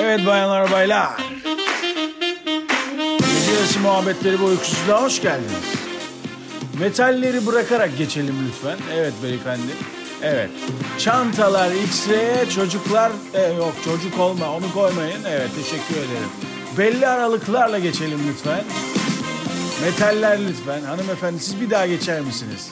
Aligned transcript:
Evet 0.00 0.26
bayanlar 0.26 0.72
baylar. 0.72 1.10
Gece 3.18 3.52
yarısı 3.52 3.80
muhabbetleri 3.80 4.40
bu 4.40 4.44
uykusuzluğa 4.44 5.02
hoş 5.02 5.22
geldiniz. 5.22 5.74
Metalleri 6.80 7.46
bırakarak 7.46 7.98
geçelim 7.98 8.34
lütfen. 8.48 8.78
Evet 8.94 9.12
beyefendi. 9.22 9.72
Evet. 10.22 10.50
Çantalar 10.98 11.70
X-ray, 11.70 12.50
çocuklar... 12.54 13.12
E, 13.34 13.42
yok 13.42 13.72
çocuk 13.84 14.20
olma 14.20 14.52
onu 14.52 14.72
koymayın. 14.72 15.24
Evet 15.28 15.50
teşekkür 15.56 15.94
ederim. 15.94 16.30
Belli 16.78 17.06
aralıklarla 17.06 17.78
geçelim 17.78 18.20
lütfen. 18.28 18.64
Metaller 19.84 20.38
lütfen. 20.48 20.82
Hanımefendi 20.82 21.40
siz 21.40 21.60
bir 21.60 21.70
daha 21.70 21.86
geçer 21.86 22.20
misiniz? 22.20 22.70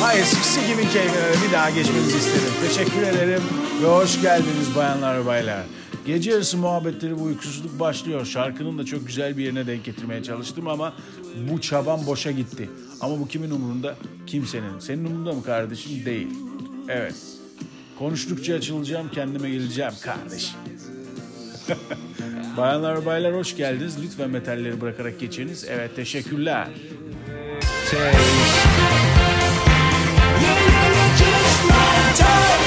Hayır, 0.00 0.24
sikimin 0.24 0.82
keyfine 0.82 1.48
bir 1.48 1.52
daha 1.52 1.70
geçmenizi 1.70 2.16
isterim. 2.16 2.52
Teşekkür 2.68 3.02
ederim 3.02 3.42
ve 3.82 3.86
hoş 3.86 4.22
geldiniz 4.22 4.76
bayanlar 4.76 5.20
ve 5.20 5.26
baylar. 5.26 5.62
Gece 6.06 6.30
yarısı 6.30 6.56
muhabbetleri 6.56 7.18
bu 7.18 7.22
uykusuzluk 7.22 7.80
başlıyor. 7.80 8.26
Şarkının 8.26 8.78
da 8.78 8.84
çok 8.84 9.06
güzel 9.06 9.36
bir 9.36 9.44
yerine 9.44 9.66
denk 9.66 9.84
getirmeye 9.84 10.22
çalıştım 10.22 10.68
ama 10.68 10.92
bu 11.50 11.60
çabam 11.60 12.06
boşa 12.06 12.30
gitti. 12.30 12.70
Ama 13.00 13.20
bu 13.20 13.28
kimin 13.28 13.50
umurunda? 13.50 13.94
Kimsenin. 14.26 14.78
Senin 14.78 15.04
umurunda 15.04 15.32
mı 15.32 15.42
kardeşim? 15.42 16.04
Değil. 16.04 16.28
Evet. 16.88 17.14
Konuştukça 17.98 18.54
açılacağım, 18.54 19.10
kendime 19.10 19.50
geleceğim 19.50 19.92
kardeşim. 20.02 20.58
Bayanlar 22.56 23.02
ve 23.02 23.06
baylar 23.06 23.34
hoş 23.34 23.56
geldiniz. 23.56 24.02
Lütfen 24.02 24.30
metalleri 24.30 24.80
bırakarak 24.80 25.20
geçiniz. 25.20 25.64
Evet 25.68 25.96
teşekkürler. 25.96 26.68
time. 32.14 32.57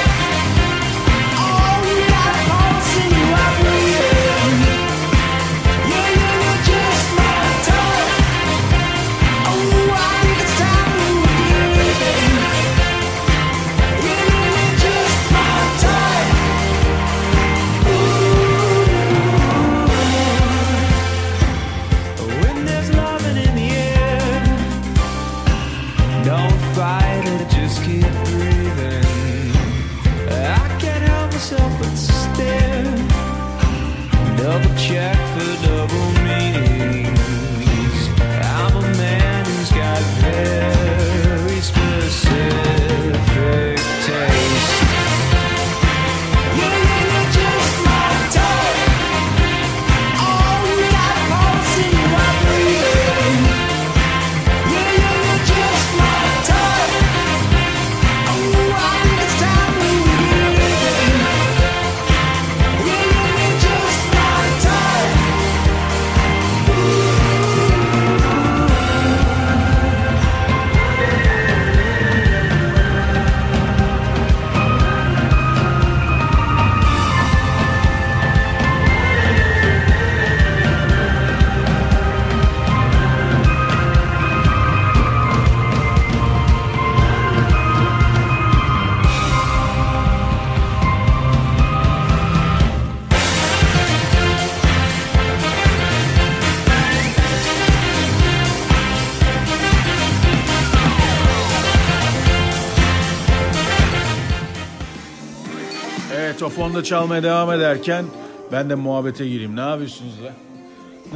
Fonda 106.62 106.84
çalmaya 106.84 107.22
devam 107.22 107.52
ederken 107.52 108.04
ben 108.52 108.70
de 108.70 108.74
muhabbete 108.74 109.28
gireyim. 109.28 109.56
Ne 109.56 109.60
yapıyorsunuz 109.60 110.12
la? 110.24 110.32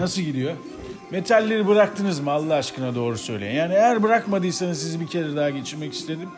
Nasıl 0.03 0.23
gidiyor? 0.23 0.53
Metalleri 1.11 1.69
bıraktınız 1.69 2.21
mı 2.21 2.31
Allah 2.31 2.55
aşkına 2.55 2.95
doğru 2.95 3.19
söyleyin. 3.19 3.55
Yani 3.55 3.75
eğer 3.75 4.03
bırakmadıysanız 4.03 4.83
sizi 4.83 5.01
bir 5.01 5.06
kere 5.06 5.37
daha 5.37 5.51
geçirmek 5.51 5.93
istedim. 5.93 6.29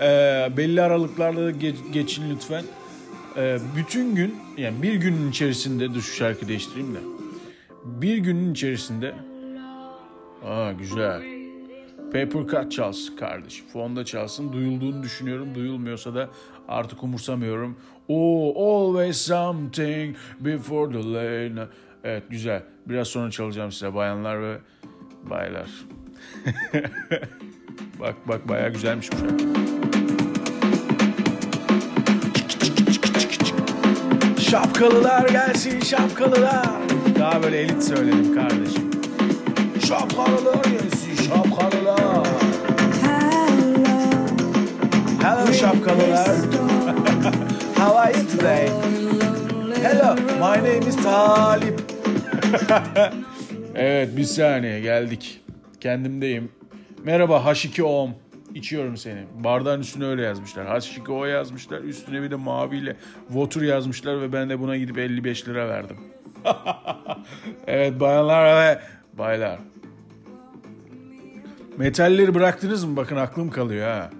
Ee, 0.00 0.48
belli 0.56 0.82
aralıklarla 0.82 1.40
da 1.40 1.50
ge- 1.50 1.92
geçin 1.92 2.30
lütfen. 2.30 2.64
Ee, 3.36 3.58
bütün 3.76 4.14
gün 4.14 4.34
yani 4.56 4.82
bir 4.82 4.94
günün 4.94 5.30
içerisinde 5.30 5.94
dur 5.94 6.00
şu 6.00 6.14
şarkı 6.14 6.48
değiştireyim 6.48 6.94
de. 6.94 6.98
Bir 7.84 8.16
günün 8.16 8.52
içerisinde 8.52 9.14
Aa 10.46 10.72
güzel. 10.72 11.22
Paper 12.12 12.46
Cut 12.46 12.72
çalsın 12.72 13.16
kardeşim. 13.16 13.66
Fonda 13.72 14.04
çalsın. 14.04 14.52
Duyulduğunu 14.52 15.02
düşünüyorum. 15.02 15.54
Duyulmuyorsa 15.54 16.14
da 16.14 16.28
artık 16.68 17.02
umursamıyorum. 17.02 17.76
Oh, 18.14 18.52
always 18.54 19.16
something 19.16 20.16
before 20.40 20.92
the 20.92 21.02
lane. 21.02 21.68
Evet 22.04 22.22
güzel. 22.30 22.62
Biraz 22.86 23.08
sonra 23.08 23.30
çalacağım 23.30 23.72
size 23.72 23.94
bayanlar 23.94 24.42
ve 24.42 24.58
baylar. 25.30 25.68
bak 28.00 28.14
bak 28.28 28.48
bayağı 28.48 28.72
güzelmiş 28.72 29.08
bu 29.12 29.16
şarkı. 29.16 29.44
Şapkalılar 34.40 35.28
gelsin 35.28 35.80
şapkalılar. 35.80 36.66
Daha 37.18 37.42
böyle 37.42 37.60
elit 37.60 37.82
söyledim 37.82 38.34
kardeşim. 38.34 38.90
Şapkalılar 39.88 40.64
gelsin 40.64 41.24
şapkalılar. 41.28 42.28
Hello 45.22 45.52
şapkalılar. 45.52 46.61
How 47.82 47.96
are 47.96 48.12
you 48.12 48.26
today? 48.28 48.68
Hello, 49.82 50.14
my 50.38 50.56
name 50.56 50.86
is 50.88 50.96
Talip. 50.96 51.80
evet, 53.74 54.16
bir 54.16 54.24
saniye 54.24 54.80
geldik. 54.80 55.40
Kendimdeyim. 55.80 56.52
Merhaba 57.04 57.36
H2O'm. 57.36 58.10
İçiyorum 58.54 58.96
seni. 58.96 59.24
Bardağın 59.44 59.80
üstüne 59.80 60.04
öyle 60.04 60.22
yazmışlar. 60.22 60.66
H2O 60.66 61.28
yazmışlar. 61.28 61.80
Üstüne 61.80 62.22
bir 62.22 62.30
de 62.30 62.36
maviyle 62.36 62.96
Water 63.28 63.62
yazmışlar 63.62 64.20
ve 64.20 64.32
ben 64.32 64.50
de 64.50 64.60
buna 64.60 64.76
gidip 64.76 64.98
55 64.98 65.48
lira 65.48 65.68
verdim. 65.68 65.96
evet 67.66 68.00
bayanlar 68.00 68.56
ve 68.56 68.80
baylar. 69.18 69.58
Metalleri 71.76 72.34
bıraktınız 72.34 72.84
mı? 72.84 72.96
Bakın 72.96 73.16
aklım 73.16 73.50
kalıyor 73.50 73.88
ha. 73.88 74.10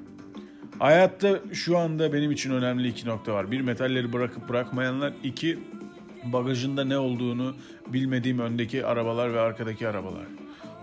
Hayatta 0.79 1.41
şu 1.53 1.79
anda 1.79 2.13
benim 2.13 2.31
için 2.31 2.51
önemli 2.51 2.89
iki 2.89 3.09
nokta 3.09 3.35
var. 3.35 3.51
Bir 3.51 3.61
metalleri 3.61 4.13
bırakıp 4.13 4.49
bırakmayanlar. 4.49 5.13
iki 5.23 5.59
bagajında 6.25 6.85
ne 6.85 6.99
olduğunu 6.99 7.55
bilmediğim 7.87 8.39
öndeki 8.39 8.87
arabalar 8.87 9.35
ve 9.35 9.41
arkadaki 9.41 9.89
arabalar. 9.89 10.25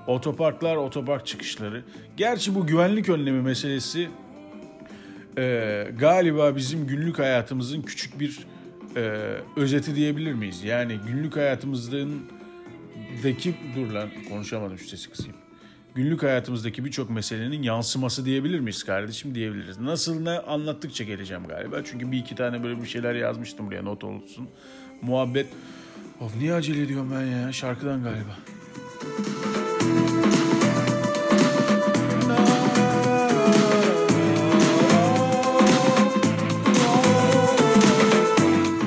Otoparklar, 0.08 0.76
otopark 0.76 1.28
çıkışları. 1.28 1.84
Gerçi 2.18 2.56
bu 2.56 2.68
güvenlik 2.68 3.10
önlemi 3.10 3.42
meselesi 3.42 4.10
e, 5.38 5.88
galiba 6.00 6.56
bizim 6.56 6.88
günlük 6.88 7.20
hayatımızın 7.20 7.82
küçük 7.82 8.20
bir 8.20 8.40
e, 8.96 9.02
özeti 9.56 9.96
diyebilir 9.96 10.34
miyiz? 10.34 10.64
Yani 10.64 11.00
günlük 11.08 11.36
hayatımızdaki 11.36 13.56
dur 13.76 13.92
lan 13.92 14.10
konuşamadım 14.30 14.78
şu 14.78 14.88
sesi 14.88 15.10
kısayım 15.10 15.39
günlük 15.96 16.24
hayatımızdaki 16.24 16.86
birçok 16.86 17.10
meselenin 17.10 17.64
yansıması 17.64 18.26
diyebilir 18.26 18.60
miyiz 18.60 18.84
kardeşim 18.84 19.36
diyebiliriz. 19.36 19.80
Nasıl 19.80 20.22
ne 20.22 20.40
anlattıkça 20.40 21.04
geleceğim 21.04 21.44
galiba. 21.48 21.84
Çünkü 21.84 22.12
bir 22.12 22.18
iki 22.18 22.36
tane 22.36 22.64
böyle 22.64 22.82
bir 22.82 22.88
şeyler 22.88 23.16
yazmıştım 23.16 23.68
buraya 23.68 23.82
not 23.84 24.04
olsun. 24.04 24.50
Muhabbet. 25.02 25.48
Of 26.22 26.36
niye 26.36 26.54
acele 26.54 26.82
ediyorum 26.82 27.12
ben 27.16 27.26
ya 27.26 27.52
şarkıdan 27.52 28.04
galiba. 28.04 28.38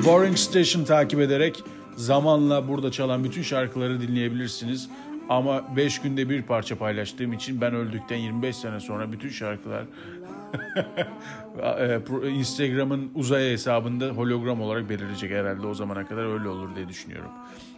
Boring 0.05 0.37
Station 0.37 0.83
takip 0.83 1.19
ederek 1.19 1.63
zamanla 1.95 2.67
burada 2.67 2.91
çalan 2.91 3.23
bütün 3.23 3.41
şarkıları 3.41 4.01
dinleyebilirsiniz. 4.01 4.89
Ama 5.29 5.75
5 5.75 6.01
günde 6.01 6.29
bir 6.29 6.41
parça 6.41 6.77
paylaştığım 6.77 7.33
için 7.33 7.61
ben 7.61 7.73
öldükten 7.73 8.17
25 8.17 8.55
sene 8.55 8.79
sonra 8.79 9.11
bütün 9.11 9.29
şarkılar 9.29 9.83
Instagram'ın 12.29 13.11
uzay 13.15 13.51
hesabında 13.51 14.07
hologram 14.09 14.61
olarak 14.61 14.89
belirleyecek 14.89 15.31
herhalde 15.31 15.67
o 15.67 15.73
zamana 15.73 16.07
kadar 16.07 16.33
öyle 16.33 16.47
olur 16.47 16.75
diye 16.75 16.87
düşünüyorum. 16.87 17.31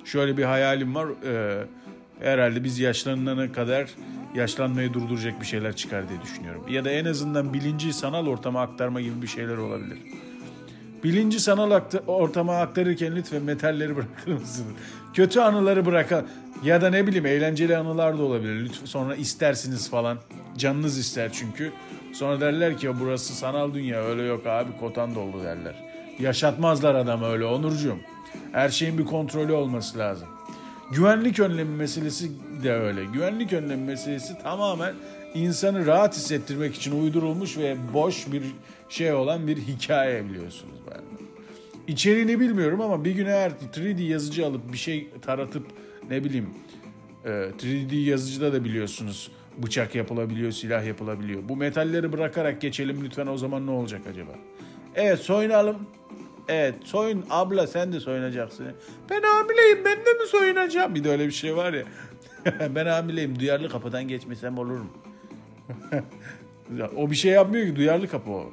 Şöyle 0.06 0.38
bir 0.38 0.44
hayalim 0.44 0.95
var. 0.95 1.07
e, 1.27 1.63
herhalde 2.19 2.63
biz 2.63 2.80
yaşlanana 2.80 3.51
kadar 3.51 3.89
yaşlanmayı 4.36 4.94
durduracak 4.94 5.42
bir 5.42 5.45
şeyler 5.45 5.75
çıkar 5.75 6.09
diye 6.09 6.21
düşünüyorum. 6.21 6.63
Ya 6.69 6.86
da 6.86 6.92
en 6.92 7.06
azından 7.06 7.53
bilinci 7.53 7.94
sanal 7.94 8.27
ortama 8.27 8.62
aktarma 8.62 9.01
gibi 9.01 9.21
bir 9.21 9.27
şeyler 9.27 9.57
olabilir. 9.57 9.97
Bilinci 11.03 11.39
sanal 11.39 11.81
ortama 12.07 12.57
aktarırken 12.57 13.15
lütfen 13.15 13.44
metalleri 13.44 13.95
bırakır 13.95 14.31
mısınız? 14.33 14.75
Kötü 15.15 15.39
anıları 15.39 15.85
bırakın. 15.85 16.27
Ya 16.63 16.81
da 16.81 16.89
ne 16.89 17.07
bileyim 17.07 17.25
eğlenceli 17.25 17.77
anılar 17.77 18.17
da 18.17 18.23
olabilir. 18.23 18.63
Lütfen 18.63 18.85
sonra 18.85 19.15
istersiniz 19.15 19.89
falan. 19.89 20.17
Canınız 20.57 20.97
ister 20.97 21.31
çünkü. 21.33 21.71
Sonra 22.13 22.41
derler 22.41 22.77
ki 22.77 22.89
burası 23.00 23.33
sanal 23.33 23.73
dünya 23.73 24.03
öyle 24.03 24.23
yok 24.23 24.47
abi 24.47 24.77
kotan 24.79 25.15
doldu 25.15 25.44
derler. 25.44 25.75
Yaşatmazlar 26.19 26.95
adamı 26.95 27.25
öyle 27.25 27.45
Onurcuğum. 27.45 27.97
Her 28.51 28.69
şeyin 28.69 28.97
bir 28.97 29.06
kontrolü 29.06 29.53
olması 29.53 29.97
lazım. 29.97 30.27
Güvenlik 30.91 31.39
önlemi 31.39 31.75
meselesi 31.75 32.31
de 32.63 32.73
öyle. 32.73 33.06
Güvenlik 33.06 33.53
önlemi 33.53 33.83
meselesi 33.83 34.38
tamamen 34.44 34.94
insanı 35.33 35.85
rahat 35.85 36.15
hissettirmek 36.15 36.75
için 36.75 37.03
uydurulmuş 37.03 37.57
ve 37.57 37.77
boş 37.94 38.31
bir 38.31 38.44
şey 38.89 39.13
olan 39.13 39.47
bir 39.47 39.57
hikaye 39.57 40.29
biliyorsunuz. 40.29 40.84
İçeriğini 41.87 42.39
bilmiyorum 42.39 42.81
ama 42.81 43.05
bir 43.05 43.11
gün 43.11 43.25
eğer 43.25 43.51
3D 43.73 44.01
yazıcı 44.01 44.45
alıp 44.45 44.73
bir 44.73 44.77
şey 44.77 45.09
taratıp 45.21 45.67
ne 46.09 46.23
bileyim 46.23 46.49
e, 47.25 47.29
3D 47.29 47.95
yazıcıda 47.95 48.53
da 48.53 48.63
biliyorsunuz 48.63 49.31
bıçak 49.57 49.95
yapılabiliyor, 49.95 50.51
silah 50.51 50.85
yapılabiliyor. 50.85 51.41
Bu 51.49 51.55
metalleri 51.55 52.11
bırakarak 52.11 52.61
geçelim 52.61 53.03
lütfen 53.03 53.27
o 53.27 53.37
zaman 53.37 53.67
ne 53.67 53.71
olacak 53.71 54.01
acaba? 54.11 54.31
Evet 54.95 55.19
soyunalım. 55.19 55.77
Evet 56.47 56.75
soyun 56.83 57.25
abla 57.29 57.67
sen 57.67 57.93
de 57.93 57.99
soyunacaksın. 57.99 58.65
Ben 59.09 59.21
hamileyim 59.21 59.85
ben 59.85 59.97
de 59.97 60.13
mi 60.13 60.27
soyunacağım? 60.27 60.95
Bir 60.95 61.03
de 61.03 61.09
öyle 61.09 61.27
bir 61.27 61.31
şey 61.31 61.55
var 61.55 61.73
ya. 61.73 61.85
ben 62.75 62.85
hamileyim 62.85 63.39
duyarlı 63.39 63.69
kapıdan 63.69 64.07
geçmesem 64.07 64.57
olur 64.57 64.79
mu? 64.79 64.89
O 66.95 67.11
bir 67.11 67.15
şey 67.15 67.31
yapmıyor 67.31 67.67
ki 67.67 67.75
duyarlı 67.75 68.07
kapı 68.07 68.31
o. 68.31 68.51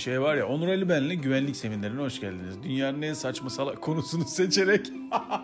Şey 0.00 0.20
var 0.20 0.36
ya 0.36 0.46
Onur 0.46 0.68
Ali 0.68 0.88
Ben'le 0.88 1.22
güvenlik 1.22 1.56
seminerine 1.56 2.00
hoş 2.00 2.20
geldiniz. 2.20 2.62
Dünyanın 2.62 3.02
en 3.02 3.14
saçma 3.14 3.50
salak 3.50 3.82
konusunu 3.82 4.24
seçerek 4.24 4.92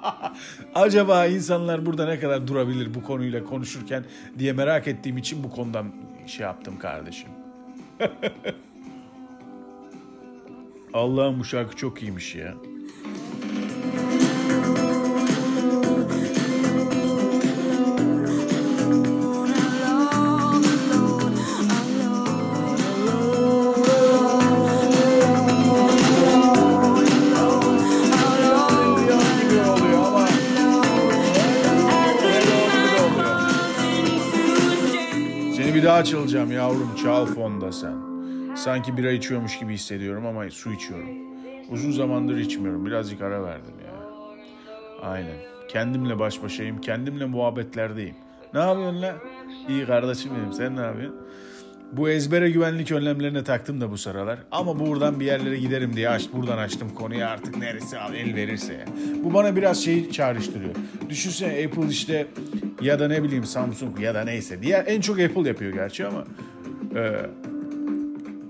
acaba 0.74 1.26
insanlar 1.26 1.86
burada 1.86 2.06
ne 2.06 2.20
kadar 2.20 2.48
durabilir 2.48 2.94
bu 2.94 3.02
konuyla 3.02 3.44
konuşurken 3.44 4.04
diye 4.38 4.52
merak 4.52 4.88
ettiğim 4.88 5.18
için 5.18 5.44
bu 5.44 5.50
konudan 5.50 5.92
şey 6.26 6.46
yaptım 6.46 6.78
kardeşim. 6.78 7.28
Allah'ım 10.92 11.40
bu 11.40 11.44
şarkı 11.44 11.76
çok 11.76 12.02
iyiymiş 12.02 12.34
ya. 12.34 12.54
Çalacağım 36.04 36.52
yavrum 36.52 36.90
çal 37.02 37.26
fonda 37.26 37.72
sen. 37.72 37.94
Sanki 38.56 38.96
bira 38.96 39.10
içiyormuş 39.10 39.58
gibi 39.58 39.74
hissediyorum 39.74 40.26
ama 40.26 40.50
su 40.50 40.72
içiyorum. 40.72 41.08
Uzun 41.70 41.90
zamandır 41.90 42.36
içmiyorum. 42.36 42.86
Birazcık 42.86 43.22
ara 43.22 43.42
verdim 43.44 43.74
ya. 43.86 43.92
Aynen. 45.02 45.36
Kendimle 45.68 46.18
baş 46.18 46.42
başayım. 46.42 46.80
Kendimle 46.80 47.24
muhabbetlerdeyim. 47.26 48.14
Ne 48.54 48.60
yapıyorsun 48.60 49.02
lan? 49.02 49.16
İyi 49.68 49.86
kardeşim 49.86 50.32
benim. 50.38 50.52
Sen 50.52 50.76
ne 50.76 50.80
yapıyorsun? 50.80 51.26
Bu 51.92 52.08
ezbere 52.08 52.50
güvenlik 52.50 52.92
önlemlerine 52.92 53.44
taktım 53.44 53.80
da 53.80 53.90
bu 53.90 53.98
sıralar. 53.98 54.38
Ama 54.50 54.78
buradan 54.78 55.20
bir 55.20 55.24
yerlere 55.24 55.56
giderim 55.56 55.96
diye 55.96 56.08
aç, 56.08 56.28
buradan 56.32 56.58
açtım 56.58 56.88
konuyu 56.94 57.24
artık 57.24 57.56
neresi 57.56 57.98
al 57.98 58.14
el 58.14 58.34
verirse. 58.34 58.84
Bu 59.24 59.34
bana 59.34 59.56
biraz 59.56 59.84
şey 59.84 60.10
çağrıştırıyor. 60.10 60.74
Düşünsene 61.08 61.66
Apple 61.66 61.88
işte 61.90 62.26
ya 62.82 62.98
da 62.98 63.08
ne 63.08 63.22
bileyim 63.22 63.44
Samsung 63.44 64.00
ya 64.00 64.14
da 64.14 64.24
neyse. 64.24 64.62
Diğer 64.62 64.84
en 64.86 65.00
çok 65.00 65.20
Apple 65.20 65.48
yapıyor 65.48 65.72
gerçi 65.72 66.06
ama 66.06 66.24
e, 66.96 67.26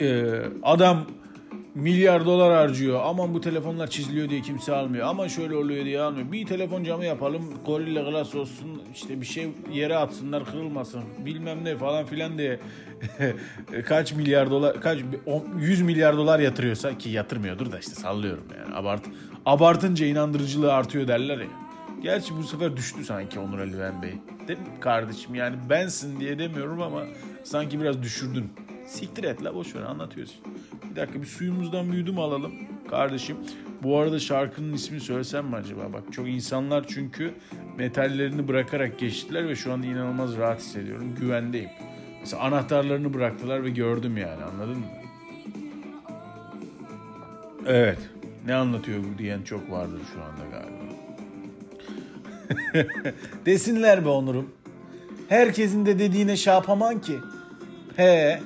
e, 0.06 0.43
adam 0.62 1.06
milyar 1.75 2.27
dolar 2.27 2.53
harcıyor. 2.53 3.00
Aman 3.05 3.35
bu 3.35 3.41
telefonlar 3.41 3.87
çiziliyor 3.87 4.29
diye 4.29 4.41
kimse 4.41 4.75
almıyor. 4.75 5.06
Aman 5.06 5.29
şöyle 5.29 5.56
oluyor 5.56 5.85
diye 5.85 6.00
almıyor. 6.00 6.33
Bir 6.33 6.47
telefon 6.47 6.85
camı 6.85 7.05
yapalım. 7.05 7.43
Gorilla 7.67 8.11
Glass 8.11 8.35
olsun. 8.35 8.83
işte 8.94 9.21
bir 9.21 9.27
şey 9.27 9.49
yere 9.73 9.97
atsınlar 9.97 10.44
kırılmasın. 10.44 11.03
Bilmem 11.25 11.65
ne 11.65 11.77
falan 11.77 12.06
filan 12.06 12.38
diye 12.38 12.61
kaç 13.87 14.12
milyar 14.12 14.50
dolar 14.50 14.81
kaç 14.81 14.98
on- 15.26 15.58
100 15.58 15.82
milyar 15.82 16.16
dolar 16.16 16.38
yatırıyorsa 16.38 16.98
ki 16.98 17.10
yatırmıyordur 17.10 17.72
da 17.72 17.78
işte 17.78 17.94
sallıyorum 17.94 18.44
yani. 18.58 18.75
Abart 18.75 19.02
abartınca 19.46 20.06
inandırıcılığı 20.06 20.72
artıyor 20.72 21.08
derler 21.08 21.38
ya. 21.38 21.46
Gerçi 22.02 22.37
bu 22.37 22.43
sefer 22.43 22.76
düştü 22.76 23.04
sanki 23.04 23.38
Onur 23.38 23.58
Ali 23.58 23.78
Ben 23.81 24.02
Bey. 24.02 24.14
Değil 24.48 24.58
mi 24.58 24.64
kardeşim? 24.81 25.34
Yani 25.34 25.56
bensin 25.70 26.20
diye 26.20 26.38
demiyorum 26.38 26.82
ama 26.82 27.02
sanki 27.44 27.81
biraz 27.81 28.02
düşürdün. 28.02 28.52
Siktir 28.87 29.25
et 29.25 29.44
la 29.44 29.54
boş 29.54 29.75
ver 29.75 29.82
anlatıyoruz. 29.82 30.40
Bir 30.90 30.96
dakika 30.96 31.20
bir 31.22 31.26
suyumuzdan 31.26 31.92
bir 31.92 31.99
yudum 31.99 32.19
alalım 32.19 32.52
kardeşim. 32.90 33.37
Bu 33.82 33.99
arada 33.99 34.19
şarkının 34.19 34.72
ismini 34.72 35.00
söylesem 35.00 35.46
mi 35.46 35.56
acaba? 35.56 35.92
Bak 35.92 36.02
çok 36.12 36.28
insanlar 36.28 36.84
çünkü 36.88 37.34
metallerini 37.78 38.49
bırakarak 38.49 38.99
geçtiler 38.99 39.49
ve 39.49 39.56
şu 39.56 39.72
anda 39.72 39.87
inanılmaz 39.87 40.37
rahat 40.37 40.60
hissediyorum. 40.60 41.14
Güvendeyim. 41.20 41.70
Mesela 42.26 42.43
anahtarlarını 42.43 43.14
bıraktılar 43.14 43.64
ve 43.64 43.70
gördüm 43.70 44.17
yani 44.17 44.44
anladın 44.44 44.78
mı? 44.78 44.87
Evet. 47.66 47.99
Ne 48.47 48.54
anlatıyor 48.54 48.99
bu 48.99 49.18
diyen 49.18 49.42
çok 49.42 49.71
vardır 49.71 50.00
şu 50.14 50.21
anda 50.23 50.42
galiba. 50.50 50.87
Desinler 53.47 54.04
be 54.04 54.09
Onur'um. 54.09 54.50
Herkesin 55.28 55.87
de 55.87 55.99
dediğine 55.99 56.37
şey 56.37 56.54
yapaman 56.54 57.00
ki. 57.00 57.18
He. 57.97 58.40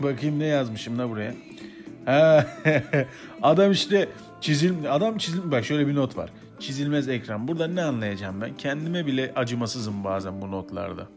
Bakayım 0.00 0.38
ne 0.38 0.46
yazmışım 0.46 0.98
da 0.98 1.10
buraya. 1.10 1.34
Ha. 2.04 2.46
adam 3.42 3.72
işte 3.72 4.08
çizil 4.40 4.94
adam 4.94 5.18
çizil 5.18 5.50
bak 5.50 5.64
şöyle 5.64 5.86
bir 5.86 5.94
not 5.94 6.16
var. 6.16 6.30
Çizilmez 6.60 7.08
ekran. 7.08 7.48
Burada 7.48 7.66
ne 7.66 7.82
anlayacağım 7.82 8.40
ben? 8.40 8.56
Kendime 8.56 9.06
bile 9.06 9.32
acımasızım 9.36 10.04
bazen 10.04 10.42
bu 10.42 10.50
notlarda. 10.50 11.08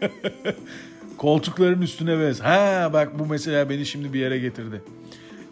Koltukların 1.18 1.82
üstüne 1.82 2.18
bez. 2.18 2.40
Ha 2.40 2.90
bak 2.92 3.18
bu 3.18 3.26
mesela 3.26 3.70
beni 3.70 3.86
şimdi 3.86 4.12
bir 4.12 4.20
yere 4.20 4.38
getirdi. 4.38 4.82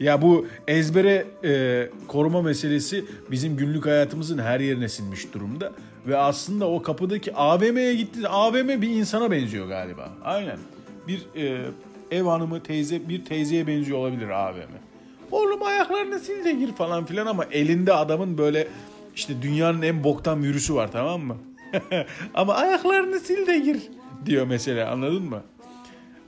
Ya 0.00 0.23
bu 0.23 0.47
ezbere 0.69 1.26
e, 1.45 1.90
koruma 2.09 2.42
meselesi 2.42 3.04
bizim 3.31 3.57
günlük 3.57 3.87
hayatımızın 3.87 4.38
her 4.38 4.61
yerine 4.61 4.88
sinmiş 4.88 5.35
durumda. 5.35 5.73
Ve 6.07 6.16
aslında 6.16 6.69
o 6.69 6.83
kapıdaki 6.83 7.35
AVM'ye 7.35 7.95
gitti. 7.95 8.28
AVM 8.28 8.69
bir 8.69 8.88
insana 8.88 9.31
benziyor 9.31 9.69
galiba. 9.69 10.12
Aynen. 10.25 10.59
Bir 11.09 11.26
e, 11.37 11.66
ev 12.11 12.25
hanımı 12.25 12.62
teyze 12.62 13.09
bir 13.09 13.25
teyzeye 13.25 13.66
benziyor 13.66 13.99
olabilir 13.99 14.28
AVM. 14.28 14.73
Oğlum 15.31 15.62
ayaklarını 15.62 16.19
sil 16.25 16.40
de 16.45 16.52
gir 16.52 16.73
falan 16.73 17.04
filan 17.04 17.26
ama 17.26 17.45
elinde 17.45 17.92
adamın 17.92 18.38
böyle 18.38 18.69
işte 19.16 19.42
dünyanın 19.42 19.83
en 19.83 20.04
boktan 20.04 20.42
virüsü 20.42 20.75
var 20.75 20.92
tamam 20.92 21.21
mı? 21.21 21.37
ama 22.35 22.54
ayaklarını 22.54 23.21
sil 23.26 23.42
de 23.47 23.59
gir 23.59 23.83
diyor 24.26 24.47
mesela 24.47 24.90
anladın 24.90 25.23
mı? 25.23 25.42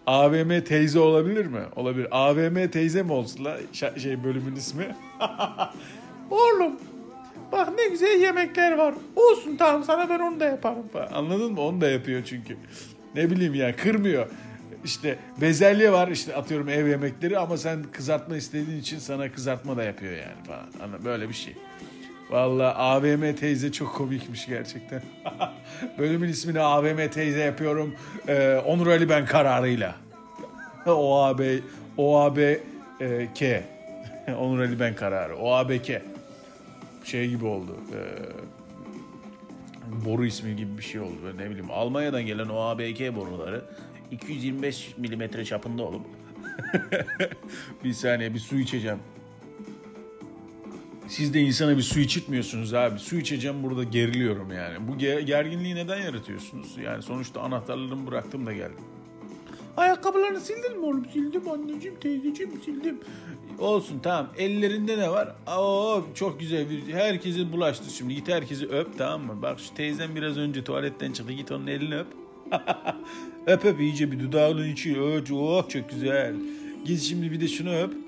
AVM 0.06 0.60
teyze 0.60 0.98
olabilir 0.98 1.46
mi? 1.46 1.60
Olabilir. 1.76 2.08
AVM 2.10 2.68
teyze 2.70 3.02
mi 3.02 3.12
olsun 3.12 3.44
la 3.44 3.56
şey 3.98 4.24
bölümün 4.24 4.56
ismi? 4.56 4.96
Oğlum 6.30 6.72
bak 7.52 7.68
ne 7.78 7.88
güzel 7.88 8.20
yemekler 8.20 8.72
var. 8.72 8.94
Olsun 9.16 9.56
tamam 9.56 9.84
sana 9.84 10.08
ben 10.08 10.18
onu 10.18 10.40
da 10.40 10.44
yaparım 10.44 10.88
falan. 10.92 11.12
Anladın 11.12 11.52
mı? 11.52 11.60
Onu 11.60 11.80
da 11.80 11.88
yapıyor 11.88 12.22
çünkü. 12.24 12.56
Ne 13.14 13.30
bileyim 13.30 13.54
ya 13.54 13.76
kırmıyor. 13.76 14.26
İşte 14.84 15.18
bezelye 15.40 15.92
var 15.92 16.08
işte 16.08 16.36
atıyorum 16.36 16.68
ev 16.68 16.86
yemekleri 16.86 17.38
ama 17.38 17.56
sen 17.56 17.82
kızartma 17.92 18.36
istediğin 18.36 18.80
için 18.80 18.98
sana 18.98 19.32
kızartma 19.32 19.76
da 19.76 19.84
yapıyor 19.84 20.12
yani 20.12 20.44
falan. 20.46 21.04
Böyle 21.04 21.28
bir 21.28 21.34
şey. 21.34 21.54
Vallahi 22.34 22.74
AVM 22.74 23.34
teyze 23.34 23.72
çok 23.72 23.94
komikmiş 23.94 24.46
gerçekten. 24.46 25.02
Bölümün 25.98 26.28
ismini 26.28 26.60
AVM 26.60 27.08
teyze 27.10 27.38
yapıyorum. 27.38 27.94
Ee, 28.28 28.62
Onur 28.66 28.86
Ali 28.86 29.08
ben 29.08 29.26
kararıyla. 29.26 29.94
OAB 30.86 31.40
OAB 31.96 32.38
e. 33.00 33.64
Onur 34.38 34.60
Ali 34.60 34.80
Ben 34.80 34.94
kararı. 34.94 35.36
OABK. 35.36 36.02
Şey 37.04 37.28
gibi 37.28 37.44
oldu. 37.44 37.76
Ee, 37.92 37.98
boru 40.04 40.26
ismi 40.26 40.56
gibi 40.56 40.78
bir 40.78 40.82
şey 40.82 41.00
oldu. 41.00 41.16
Böyle 41.24 41.38
ne 41.38 41.50
bileyim 41.50 41.70
Almanya'dan 41.70 42.26
gelen 42.26 42.48
OABK 42.48 43.16
boruları 43.16 43.64
225 44.10 44.94
milimetre 44.96 45.44
çapında 45.44 45.82
olup 45.82 46.06
bir 47.84 47.92
saniye 47.92 48.34
bir 48.34 48.38
su 48.38 48.56
içeceğim. 48.56 48.98
Siz 51.08 51.34
de 51.34 51.40
insana 51.40 51.76
bir 51.76 51.82
su 51.82 52.00
içitmiyorsunuz 52.00 52.74
abi. 52.74 52.98
Su 52.98 53.16
içeceğim 53.16 53.62
burada 53.62 53.84
geriliyorum 53.84 54.52
yani. 54.52 54.88
Bu 54.88 54.92
ger- 54.92 55.20
gerginliği 55.20 55.74
neden 55.74 56.00
yaratıyorsunuz? 56.00 56.76
Yani 56.84 57.02
sonuçta 57.02 57.40
anahtarlarımı 57.40 58.06
bıraktım 58.06 58.46
da 58.46 58.52
geldim. 58.52 58.84
Ayakkabılarını 59.76 60.40
sildin 60.40 60.78
mi 60.78 60.86
oğlum? 60.86 61.06
Sildim 61.12 61.48
anneciğim, 61.50 62.00
teyzeciğim 62.00 62.62
sildim. 62.64 63.00
Olsun 63.58 63.98
tamam. 64.02 64.28
Ellerinde 64.38 64.98
ne 64.98 65.10
var? 65.10 65.34
Oo 65.56 66.04
çok 66.14 66.40
güzel. 66.40 66.66
Herkesi 66.92 67.52
bulaştır 67.52 67.90
şimdi. 67.90 68.14
Git 68.14 68.28
herkesi 68.28 68.66
öp 68.68 68.98
tamam 68.98 69.26
mı? 69.26 69.42
Bak 69.42 69.60
şu 69.60 69.74
teyzem 69.74 70.16
biraz 70.16 70.36
önce 70.38 70.64
tuvaletten 70.64 71.12
çıktı. 71.12 71.32
Git 71.32 71.52
onun 71.52 71.66
elini 71.66 71.96
öp. 71.96 72.06
öp 73.46 73.64
öp 73.64 73.80
iyice 73.80 74.12
bir 74.12 74.20
dudağının 74.20 74.68
içi. 74.72 75.00
Oh 75.34 75.68
çok 75.68 75.90
güzel. 75.90 76.34
Git 76.84 77.00
şimdi 77.00 77.32
bir 77.32 77.40
de 77.40 77.48
şunu 77.48 77.74
öp. 77.76 77.94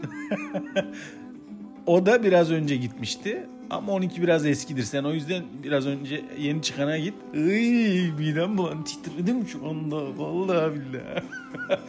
O 1.87 2.07
da 2.07 2.23
biraz 2.23 2.51
önce 2.51 2.77
gitmişti. 2.77 3.47
Ama 3.71 3.93
onunki 3.93 4.23
biraz 4.23 4.47
eskidir. 4.47 4.83
Sen 4.83 5.05
o 5.05 5.13
yüzden 5.13 5.45
biraz 5.63 5.87
önce 5.87 6.25
yeni 6.39 6.63
çıkana 6.63 6.99
git. 6.99 7.15
Iy, 7.35 8.13
midem 8.13 8.59
bulan 8.59 8.85
titredim 8.85 9.49
şu 9.49 9.69
anda. 9.69 10.19
Vallahi 10.19 10.75
billahi. 10.75 11.23